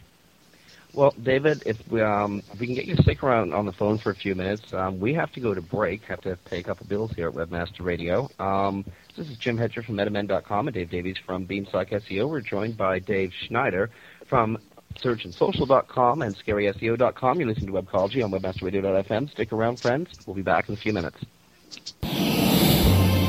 [0.93, 3.71] Well, David, if we, um, if we can get you to stick around on the
[3.71, 6.03] phone for a few minutes, um, we have to go to break.
[6.03, 8.29] Have to pay a couple bills here at Webmaster Radio.
[8.37, 8.85] Um,
[9.17, 12.29] this is Jim Hedger from MetaMen.com and Dave Davies from Beanstalk SEO.
[12.29, 13.89] We're joined by Dave Snyder
[14.27, 14.59] from
[14.97, 17.39] SearchAndSocial.com and ScarySEO.com.
[17.39, 19.31] You're listening to Webcology on WebmasterRadio.fm.
[19.31, 20.09] Stick around, friends.
[20.27, 21.17] We'll be back in a few minutes.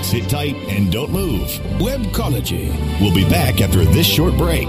[0.02, 1.48] Sit tight and don't move.
[1.78, 2.68] Webcology.
[3.00, 4.68] We'll be back after this short break.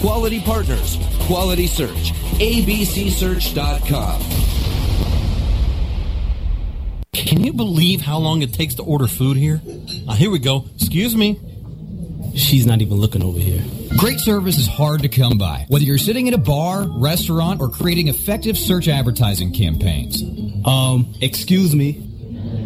[0.00, 2.12] Quality partners, quality search.
[2.38, 4.20] ABCSearch.com.
[7.12, 9.62] Can you believe how long it takes to order food here?
[10.06, 10.66] Uh, here we go.
[10.76, 11.40] Excuse me.
[12.34, 13.62] She's not even looking over here.
[13.96, 17.68] Great service is hard to come by, whether you're sitting in a bar, restaurant, or
[17.68, 20.20] creating effective search advertising campaigns.
[20.66, 22.13] Um, excuse me.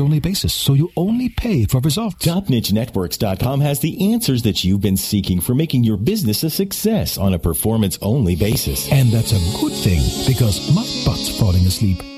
[0.00, 2.26] only basis, so you only pay for results.
[2.26, 7.34] TopNicheNetworks.com has the answers that you've been seeking for making your business a success on
[7.34, 8.90] a performance only basis.
[8.90, 12.15] And that's a good thing because my butt's falling asleep.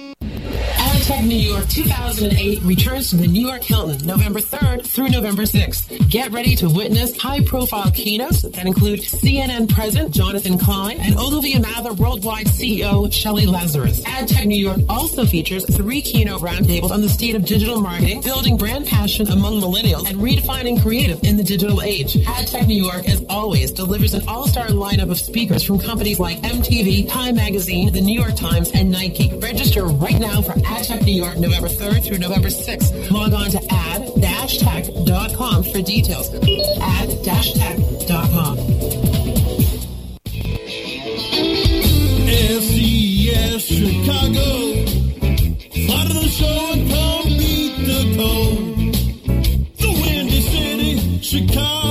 [1.08, 6.10] AdTech New York 2008 returns to the New York Hilton November 3rd through November 6th.
[6.10, 11.94] Get ready to witness high-profile keynotes that include CNN President Jonathan Klein and Ogilvy Mather
[11.94, 14.02] Worldwide CEO Shelley Lazarus.
[14.02, 18.58] AdTech New York also features three keynote roundtables on the state of digital marketing, building
[18.58, 22.16] brand passion among millennials, and redefining creative in the digital age.
[22.16, 27.08] AdTech New York, as always, delivers an all-star lineup of speakers from companies like MTV,
[27.08, 29.32] Time Magazine, The New York Times, and Nike.
[29.38, 33.10] Register right now for AdTech New York, November 3rd through November 6th.
[33.10, 36.32] Log on to ad-tech.com for details.
[36.80, 38.58] ad-tech.com.
[42.28, 44.48] SES Chicago.
[45.86, 48.58] Fly to the show and come beat the cold.
[49.78, 51.87] The Windy City, Chicago,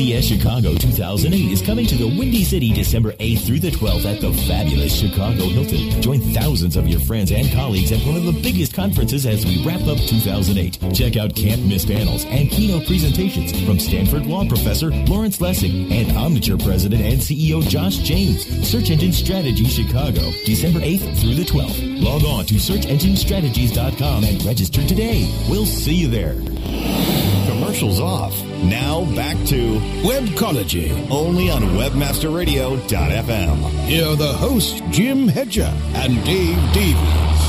[0.00, 4.22] SES Chicago 2008 is coming to the Windy City December 8th through the 12th at
[4.22, 6.00] the fabulous Chicago Hilton.
[6.00, 9.62] Join thousands of your friends and colleagues at one of the biggest conferences as we
[9.62, 10.94] wrap up 2008.
[10.94, 16.08] Check out can't miss panels and keynote presentations from Stanford Law Professor Lawrence Lessig and
[16.12, 18.46] Omniture President and CEO Josh James.
[18.66, 22.02] Search Engine Strategy Chicago, December 8th through the 12th.
[22.02, 25.30] Log on to searchenginestrategies.com and register today.
[25.50, 27.39] We'll see you there.
[27.50, 28.32] Commercials off.
[28.62, 30.92] Now back to Webcology.
[31.10, 33.70] Only on WebmasterRadio.fm.
[33.86, 37.40] Here are the hosts, Jim Hedger and Dave Davies.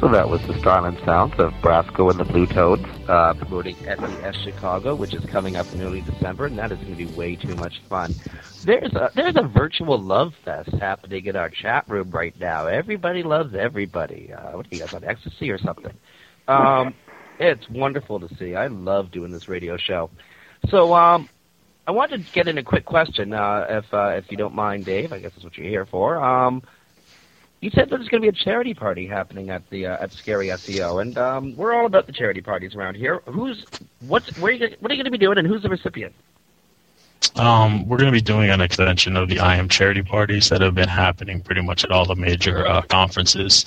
[0.00, 4.36] So that was the Starland Sounds of Brasco and the Blue Toads uh, promoting SES
[4.44, 7.36] Chicago, which is coming up in early December, and that is going to be way
[7.36, 8.14] too much fun.
[8.64, 12.66] There's a there's a virtual love fest happening in our chat room right now.
[12.66, 14.30] Everybody loves everybody.
[14.30, 15.94] Uh, what do you guys on ecstasy or something?
[16.48, 16.94] Um,
[17.38, 18.54] it's wonderful to see.
[18.54, 20.10] I love doing this radio show.
[20.68, 21.28] So, um,
[21.86, 24.84] I wanted to get in a quick question, uh, if uh, if you don't mind,
[24.84, 25.10] Dave.
[25.10, 26.22] I guess that's what you're here for.
[26.22, 26.62] Um,
[27.62, 30.12] you said that there's going to be a charity party happening at the uh, at
[30.12, 33.22] Scary SEO, and um, we're all about the charity parties around here.
[33.24, 33.64] Who's
[34.00, 36.14] what's where are you, what are you going to be doing, and who's the recipient?
[37.36, 40.60] Um, we're going to be doing an extension of the I Am charity parties that
[40.60, 43.64] have been happening pretty much at all the major uh, conferences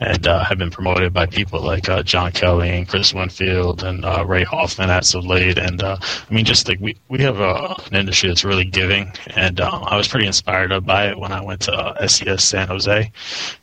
[0.00, 4.04] and uh, have been promoted by people like uh, John Kelly and Chris Winfield and
[4.04, 5.58] uh, Ray Hoffman as of late.
[5.58, 9.12] And uh, I mean, just like we, we have uh, an industry that's really giving.
[9.34, 13.10] And um, I was pretty inspired by it when I went to SES San Jose.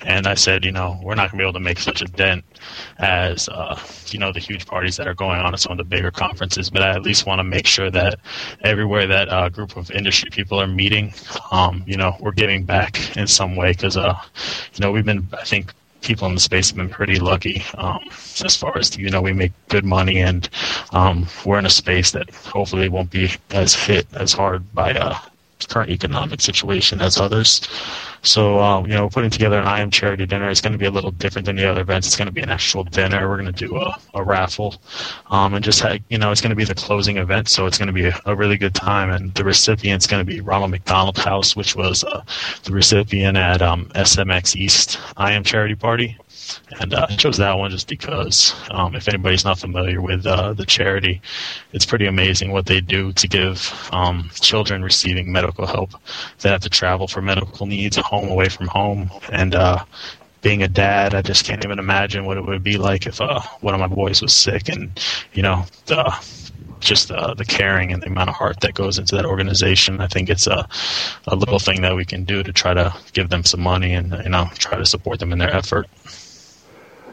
[0.01, 2.05] And I said, you know, we're not going to be able to make such a
[2.05, 2.43] dent
[2.99, 3.49] as,
[4.07, 6.69] you know, the huge parties that are going on at some of the bigger conferences.
[6.69, 8.19] But I at least want to make sure that
[8.63, 11.13] everywhere that uh, group of industry people are meeting,
[11.51, 14.19] um, you know, we're giving back in some way because, uh,
[14.73, 17.99] you know, we've been, I think, people in the space have been pretty lucky um,
[18.43, 20.49] as far as you know we make good money and
[20.93, 25.15] um, we're in a space that hopefully won't be as hit as hard by uh,
[25.67, 27.61] current economic situation as others.
[28.23, 30.85] So, uh, you know, putting together an I Am charity dinner is going to be
[30.85, 32.07] a little different than the other events.
[32.07, 33.27] It's going to be an actual dinner.
[33.27, 34.81] We're going to do a, a raffle,
[35.31, 37.49] um, and just you know, it's going to be the closing event.
[37.49, 39.09] So it's going to be a, a really good time.
[39.09, 42.23] And the recipient's going to be Ronald McDonald House, which was uh,
[42.63, 46.17] the recipient at um, SMX East I Am charity party.
[46.79, 50.53] And uh, I chose that one just because, um, if anybody's not familiar with uh,
[50.53, 51.21] the charity,
[51.73, 55.91] it's pretty amazing what they do to give um, children receiving medical help
[56.39, 59.09] that have to travel for medical needs home away from home.
[59.31, 59.83] And uh,
[60.41, 63.41] being a dad, I just can't even imagine what it would be like if uh,
[63.61, 64.69] one of my boys was sick.
[64.69, 64.99] And
[65.33, 66.13] you know, the,
[66.79, 70.01] just uh, the caring and the amount of heart that goes into that organization.
[70.01, 70.67] I think it's a
[71.27, 74.11] a little thing that we can do to try to give them some money and
[74.23, 75.87] you know try to support them in their effort.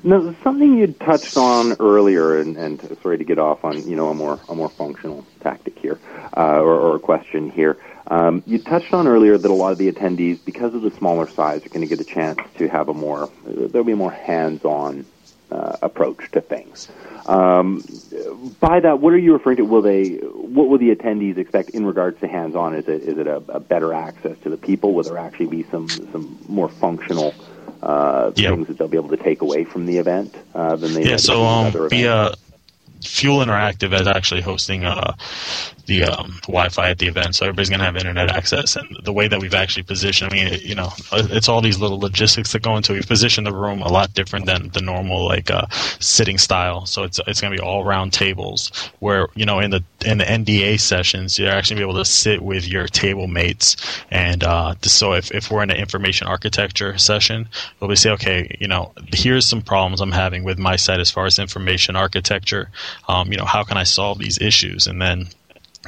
[0.05, 4.09] Now, something you'd touched on earlier, and, and sorry to get off on you know
[4.09, 5.99] a more a more functional tactic here,
[6.36, 7.76] uh, or, or a question here.
[8.07, 11.28] Um, you touched on earlier that a lot of the attendees, because of the smaller
[11.28, 14.12] size, are going to get a chance to have a more there'll be a more
[14.12, 15.05] hands-on
[15.51, 16.88] uh, approach to things.
[17.26, 17.84] Um,
[18.61, 19.64] by that, what are you referring to?
[19.64, 20.14] Will they?
[20.14, 22.74] What will the attendees expect in regards to hands-on?
[22.74, 24.94] Is it is it a, a better access to the people?
[24.94, 27.34] Will there actually be some some more functional
[27.82, 31.04] uh, things that they'll be able to take away from the event uh, than they
[31.04, 31.92] Yeah, so um, events?
[31.94, 32.34] uh,
[33.04, 35.14] Fuel Interactive is actually hosting uh,
[35.89, 38.76] the um, Wi-Fi at the event, so everybody's going to have internet access.
[38.76, 41.78] And the way that we've actually positioned, I mean, it, you know, it's all these
[41.78, 42.93] little logistics that go into.
[42.93, 42.97] it.
[42.97, 45.66] We've positioned the room a lot different than the normal like uh,
[45.99, 46.86] sitting style.
[46.86, 48.70] So it's it's going to be all round tables
[49.01, 52.05] where you know in the in the NDA sessions you're actually going to be able
[52.05, 53.76] to sit with your table mates.
[54.11, 57.49] And uh, so if if we're in an information architecture session,
[57.80, 61.11] we'll be say, okay, you know, here's some problems I'm having with my site as
[61.11, 62.70] far as information architecture.
[63.09, 64.86] Um, you know, how can I solve these issues?
[64.86, 65.28] And then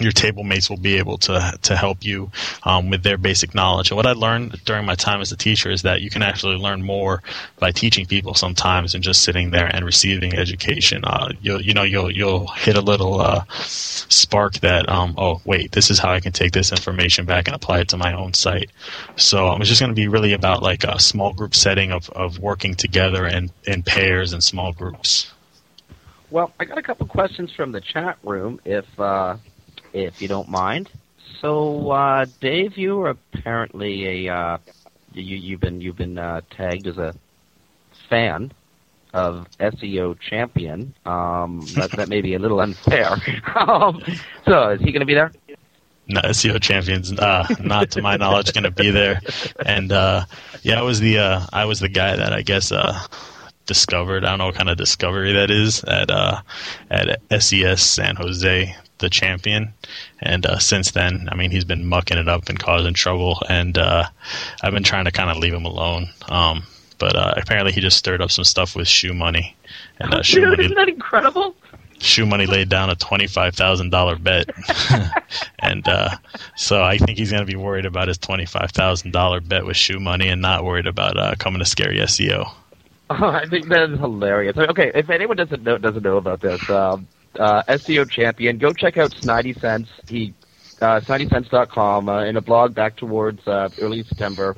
[0.05, 2.31] your table mates will be able to to help you
[2.65, 3.91] um, with their basic knowledge.
[3.91, 6.57] And what I learned during my time as a teacher is that you can actually
[6.57, 7.23] learn more
[7.59, 11.05] by teaching people sometimes than just sitting there and receiving education.
[11.05, 15.73] Uh, you'll you know you'll you'll hit a little uh, spark that um, oh wait
[15.73, 18.35] this is how I can take this information back and apply it to my own
[18.35, 18.71] site.
[19.17, 22.09] So um, it's just going to be really about like a small group setting of
[22.11, 25.31] of working together in in pairs and small groups.
[26.31, 29.37] Well, I got a couple questions from the chat room, if uh,
[29.93, 30.91] if you don't mind.
[31.41, 34.59] So, uh, Dave, you are apparently a uh,
[35.13, 37.15] you, you've been you've been uh, tagged as a
[38.09, 38.53] fan
[39.13, 40.95] of SEO champion.
[41.05, 43.17] Um, that, that may be a little unfair.
[43.57, 44.03] um,
[44.45, 45.33] so, is he going to be there?
[46.07, 49.21] No, SEO champions, uh, not to my knowledge, going to be there.
[49.65, 50.25] And uh,
[50.63, 53.01] yeah, I was the uh, I was the guy that I guess uh,
[53.71, 54.25] discovered.
[54.25, 56.41] I don't know what kind of discovery that is at uh,
[56.91, 59.73] at SES San Jose, the champion.
[60.19, 63.41] And uh, since then, I mean, he's been mucking it up and causing trouble.
[63.49, 64.09] And uh,
[64.61, 66.09] I've been trying to kind of leave him alone.
[66.29, 66.65] Um,
[66.99, 69.55] but uh, apparently, he just stirred up some stuff with ShoeMoney.
[70.01, 71.55] And uh, shoe Dude, money isn't that incredible?
[72.01, 74.49] ShoeMoney laid down a twenty five thousand dollar bet,
[75.61, 76.17] and uh,
[76.57, 79.67] so I think he's going to be worried about his twenty five thousand dollar bet
[79.67, 82.51] with ShoeMoney, and not worried about uh, coming to scary SEO.
[83.11, 84.57] Oh, I think that is hilarious.
[84.57, 87.09] Okay, if anyone doesn't know doesn't know about this, um,
[87.39, 89.89] uh, SEO champion, go check out Snidey Sense.
[90.09, 90.35] He
[90.81, 94.57] uh, SnideySense.com uh, in a blog back towards uh, early September.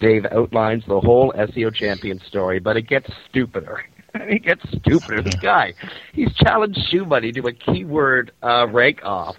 [0.00, 3.84] Dave outlines the whole SEO champion story, but it gets stupider.
[4.14, 5.22] it gets stupider.
[5.22, 5.72] This guy,
[6.12, 9.36] he's challenged ShoeMoney to a keyword uh, rank off,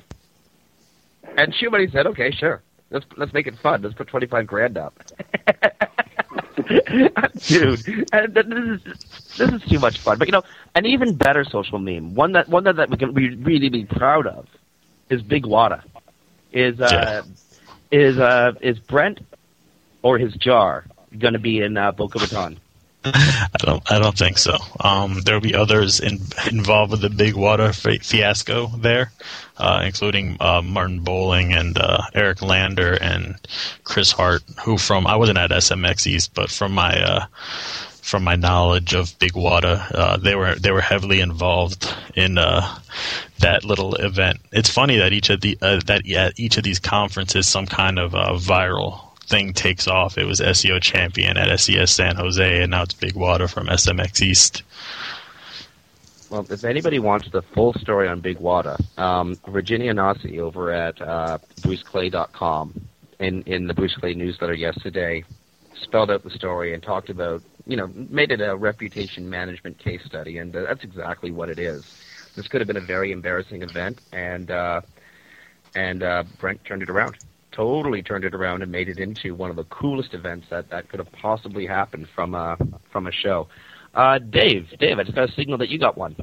[1.38, 3.82] and ShoeMoney said, "Okay, sure, let's let's make it fun.
[3.82, 4.98] Let's put twenty five grand up."
[7.48, 8.08] dude.
[8.12, 10.18] And this is this is too much fun.
[10.18, 10.44] But you know,
[10.76, 13.86] an even better social meme, one that one that, that we can we really be
[13.86, 14.48] proud of,
[15.10, 15.84] is Big Watah.
[16.52, 17.24] Is uh,
[17.92, 19.20] is uh, is Brent
[20.02, 20.86] or his jar
[21.18, 22.60] going to be in uh, Boca Raton?
[23.06, 23.92] I don't.
[23.92, 24.58] I don't think so.
[24.80, 29.12] Um, there will be others in, involved with the Big Watah fi- fiasco there,
[29.58, 33.36] uh, including uh, Martin Bowling and uh, Eric Lander and
[33.84, 37.26] Chris Hart, who from I wasn't at SMX East, but from my uh,
[38.02, 42.78] from my knowledge of Big Watah, uh, they were they were heavily involved in uh,
[43.40, 44.40] that little event.
[44.54, 48.14] It's funny that each of the that at each of these conferences, some kind of
[48.42, 50.18] viral thing takes off.
[50.18, 54.22] It was SEO champion at SES San Jose, and now it's Big Watah from SMX
[54.22, 54.64] East.
[56.30, 61.00] Well, if anybody wants the full story on Big Watah, um, Virginia Nussey over at
[61.02, 62.88] uh, BruceClay.com
[63.20, 65.24] in, in the Bruce Clay newsletter yesterday
[65.82, 70.02] spelled out the story and talked about, you know, made it a reputation management case
[70.06, 71.84] study, and uh, that's exactly what it is.
[72.36, 74.82] This could have been a very embarrassing event, and uh,
[75.76, 77.18] and uh, Brent turned it around.
[77.56, 80.90] Totally turned it around and made it into one of the coolest events that, that
[80.90, 82.58] could have possibly happened from a
[82.92, 83.48] from a show.
[83.94, 86.16] Uh, Dave, Dave, I just got a signal that you got one.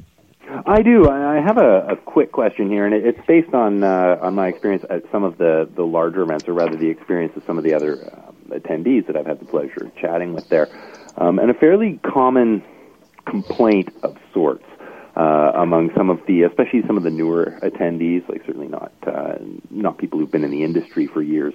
[0.65, 1.07] I do.
[1.09, 4.47] I have a, a quick question here, and it, it's based on uh, on my
[4.47, 7.63] experience at some of the the larger events, or rather the experience of some of
[7.63, 10.67] the other um, attendees that I've had the pleasure of chatting with there,
[11.15, 12.63] um, and a fairly common
[13.25, 14.65] complaint of sorts
[15.15, 19.35] uh, among some of the, especially some of the newer attendees, like certainly not uh,
[19.69, 21.53] not people who've been in the industry for years.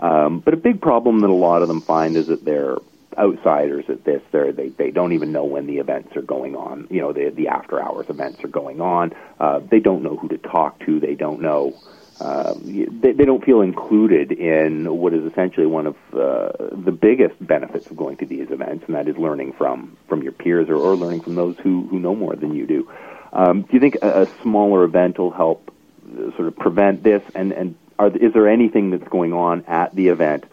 [0.00, 2.76] Um, but a big problem that a lot of them find is that they're
[3.18, 4.22] outsiders at this.
[4.30, 6.86] They're, they they don't even know when the events are going on.
[6.90, 9.12] You know, the the after hours events are going on.
[9.40, 11.00] Uh, they don't know who to talk to.
[11.00, 11.74] They don't know.
[12.20, 17.34] Uh, they, they don't feel included in what is essentially one of uh, the biggest
[17.44, 20.74] benefits of going to these events, and that is learning from from your peers or,
[20.74, 22.90] or learning from those who who know more than you do.
[23.32, 25.72] Um, do you think a, a smaller event will help
[26.12, 27.22] uh, sort of prevent this?
[27.36, 30.44] And and are, is there anything that's going on at the event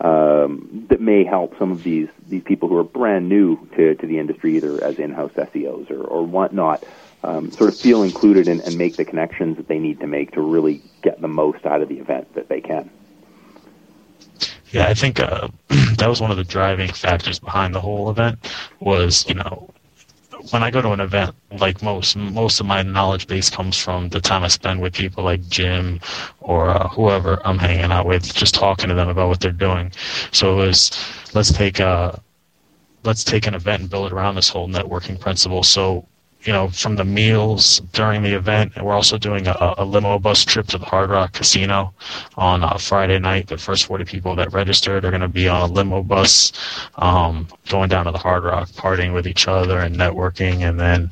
[0.00, 4.06] um, that may help some of these these people who are brand new to, to
[4.06, 6.84] the industry, either as in-house SEOs or, or whatnot,
[7.24, 10.32] um, sort of feel included and, and make the connections that they need to make
[10.32, 12.90] to really get the most out of the event that they can.
[14.70, 18.38] Yeah, I think uh, that was one of the driving factors behind the whole event.
[18.80, 19.70] Was you know
[20.50, 24.10] when I go to an event, like most, most of my knowledge base comes from
[24.10, 26.00] the time I spend with people like Jim
[26.40, 29.92] or uh, whoever I'm hanging out with, just talking to them about what they're doing.
[30.32, 30.90] So it was,
[31.34, 32.20] let's take a,
[33.04, 35.62] let's take an event and build it around this whole networking principle.
[35.62, 36.06] So
[36.44, 38.72] you know, from the meals during the event.
[38.76, 41.94] And we're also doing a, a limo bus trip to the Hard Rock Casino
[42.36, 43.46] on uh, Friday night.
[43.46, 46.52] The first 40 people that registered are going to be on a limo bus,
[46.96, 50.68] um, going down to the Hard Rock, partying with each other and networking.
[50.68, 51.10] And then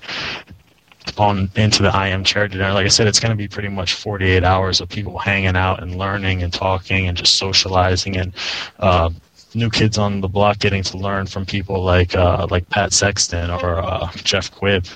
[1.18, 2.72] on into the IM charity dinner.
[2.72, 5.82] Like I said, it's going to be pretty much 48 hours of people hanging out
[5.82, 8.32] and learning and talking and just socializing and
[8.78, 9.10] uh,
[9.54, 13.50] new kids on the block getting to learn from people like uh, like Pat Sexton
[13.50, 14.88] or uh, Jeff Quipp,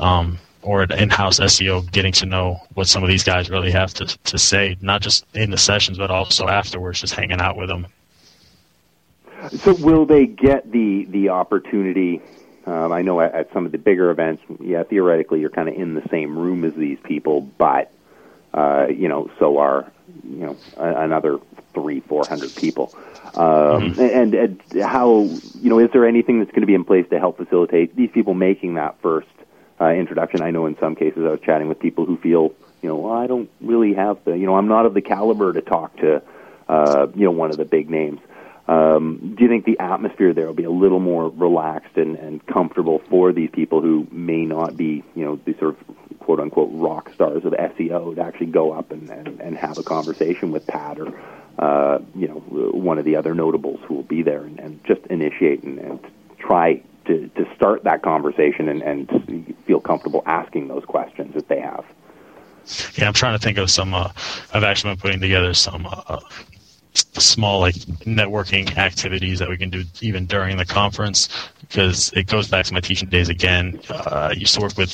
[0.00, 3.92] um, or an in-house SEO getting to know what some of these guys really have
[3.94, 7.68] to to say, not just in the sessions but also afterwards, just hanging out with
[7.68, 7.86] them.
[9.50, 12.22] So, will they get the the opportunity?
[12.64, 15.74] Um, I know at, at some of the bigger events, yeah, theoretically you're kind of
[15.74, 17.92] in the same room as these people, but
[18.54, 19.90] uh, you know, so are
[20.24, 21.38] you know another
[21.74, 22.94] three, four hundred people.
[23.34, 24.00] Um, mm-hmm.
[24.00, 25.22] and, and how
[25.60, 28.10] you know is there anything that's going to be in place to help facilitate these
[28.10, 29.28] people making that first
[29.80, 30.42] uh, introduction?
[30.42, 32.52] I know in some cases I was chatting with people who feel
[32.82, 35.52] you know well, I don't really have the you know I'm not of the caliber
[35.52, 36.22] to talk to
[36.68, 38.20] uh, you know one of the big names.
[38.72, 42.44] Um, do you think the atmosphere there will be a little more relaxed and, and
[42.46, 46.70] comfortable for these people who may not be, you know, the sort of quote unquote
[46.72, 50.66] rock stars of SEO to actually go up and, and, and have a conversation with
[50.66, 51.12] Pat or,
[51.58, 52.36] uh, you know,
[52.70, 56.00] one of the other notables who will be there and, and just initiate and, and
[56.38, 61.60] try to, to start that conversation and, and feel comfortable asking those questions that they
[61.60, 61.84] have.
[62.94, 63.92] Yeah, I'm trying to think of some.
[63.92, 64.10] Uh,
[64.54, 66.20] I've actually been putting together some uh,
[66.94, 67.74] small like
[68.04, 71.28] networking activities that we can do even during the conference
[71.60, 73.80] because it goes back to my teaching days again.
[73.88, 74.92] Uh, I used to work with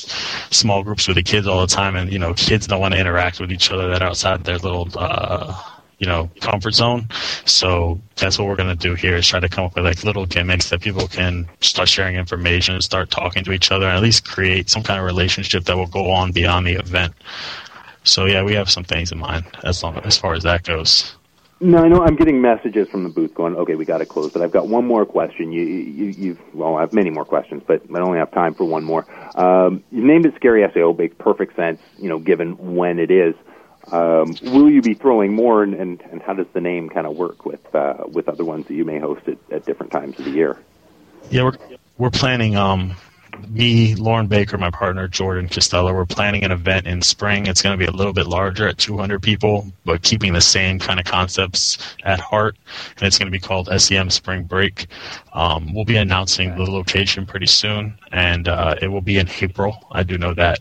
[0.51, 3.01] small groups with the kids all the time, and you know, kids don't want to
[3.01, 4.89] interact with each other that outside their little.
[4.95, 5.61] Uh,
[5.99, 7.09] you know, comfort zone.
[7.45, 10.05] So that's what we're going to do here is try to come up with like
[10.05, 14.03] little gimmicks that people can start sharing information, start talking to each other, and at
[14.05, 17.15] least create some kind of relationship that will go on beyond the event.
[18.05, 21.18] So yeah, we have some things in mind as long as far as that goes.
[21.61, 24.31] No, I know I'm getting messages from the booth going, okay, we got to close,
[24.33, 25.51] but I've got one more question.
[25.51, 28.65] You, you, you've, well, I have many more questions, but I only have time for
[28.65, 29.05] one more.
[29.37, 33.35] Um, you named it Scary SEO, makes perfect sense, you know, given when it is.
[33.91, 37.17] Um, will you be throwing more, and, and, and how does the name kind of
[37.17, 40.27] work with uh, with other ones that you may host at, at different times of
[40.27, 40.59] the year?
[41.31, 41.57] Yeah, we're
[41.97, 42.55] we're planning.
[42.55, 42.97] Um,
[43.49, 47.47] me, Loren Baker, my partner Jordan Costello, we're planning an event in spring.
[47.47, 50.79] It's going to be a little bit larger at 200 people, but keeping the same
[50.79, 52.57] kind of concepts at heart.
[52.97, 54.87] And it's going to be called SEM Spring Break.
[55.33, 59.87] Um, we'll be announcing the location pretty soon, and uh, it will be in April.
[59.93, 60.61] I do know that,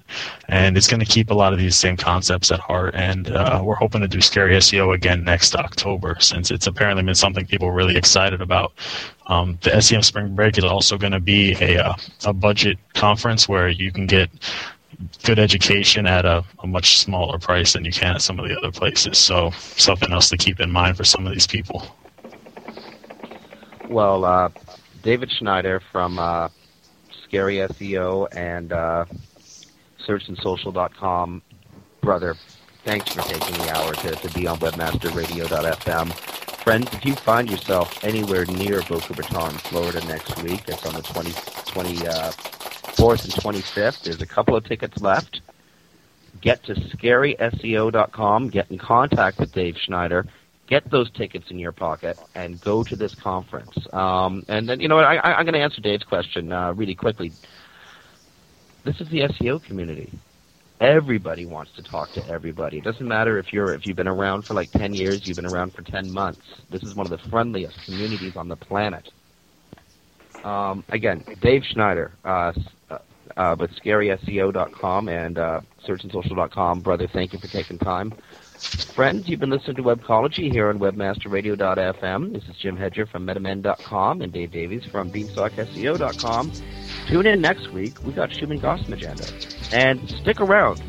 [0.50, 2.94] and it's going to keep a lot of these same concepts at heart.
[2.94, 7.16] And uh, we're hoping to do Scary SEO again next October, since it's apparently been
[7.16, 8.74] something people are really excited about.
[9.28, 13.48] Um, the SEM Spring Break is also going to be a, uh, a budget conference
[13.48, 14.30] where you can get
[15.24, 18.58] good education at a, a, much smaller price than you can at some of the
[18.58, 19.18] other places.
[19.18, 21.86] So something else to keep in mind for some of these people.
[23.90, 24.50] Well, uh,
[25.04, 26.50] David Snyder from uh,
[27.24, 29.06] Scary SEO and uh,
[30.06, 31.42] SearchAndSocial.com,
[32.02, 32.36] brother,
[32.84, 36.57] thanks for taking the hour to, to be on WebmasterRadio.fm.
[36.68, 41.02] Friends, if you find yourself anywhere near Boca Raton, Florida next week, it's on the
[41.02, 44.04] 20, 24th and 25th.
[44.04, 45.40] There's a couple of tickets left.
[46.42, 50.26] Get to scaryseo.com, get in contact with Dave Snyder,
[50.68, 53.78] get those tickets in your pocket, and go to this conference.
[53.94, 57.32] Um, and then, you know, I, I'm going to answer Dave's question uh, really quickly.
[58.84, 60.12] This is the SEO community
[60.80, 62.78] everybody wants to talk to everybody.
[62.78, 65.46] It doesn't matter if you're if you've been around for like 10 years, you've been
[65.46, 66.42] around for 10 months.
[66.70, 69.10] This is one of the friendliest communities on the planet.
[70.44, 72.54] Um, again, Dave Snyder uh,
[73.36, 76.82] uh, with ScarySEO.com and uh, SearchAndSocial.com.
[76.82, 78.14] Brother, thank you for taking time.
[78.58, 82.34] Friends, you've been listening to Webcology here on WebmasterRadio.fm.
[82.34, 86.52] This is Jim Hedger from MetaMen.com and Dave Davies from BeanstalkSEO.com.
[87.08, 88.02] Tune in next week.
[88.04, 89.74] We got Shuman Ghosemajumder.
[89.74, 90.82] And stick around.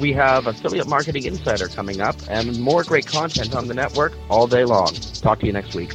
[0.00, 4.48] We have Affiliate Marketing Insider coming up and more great content on the network all
[4.48, 4.92] day long.
[5.22, 5.94] Talk to you next week.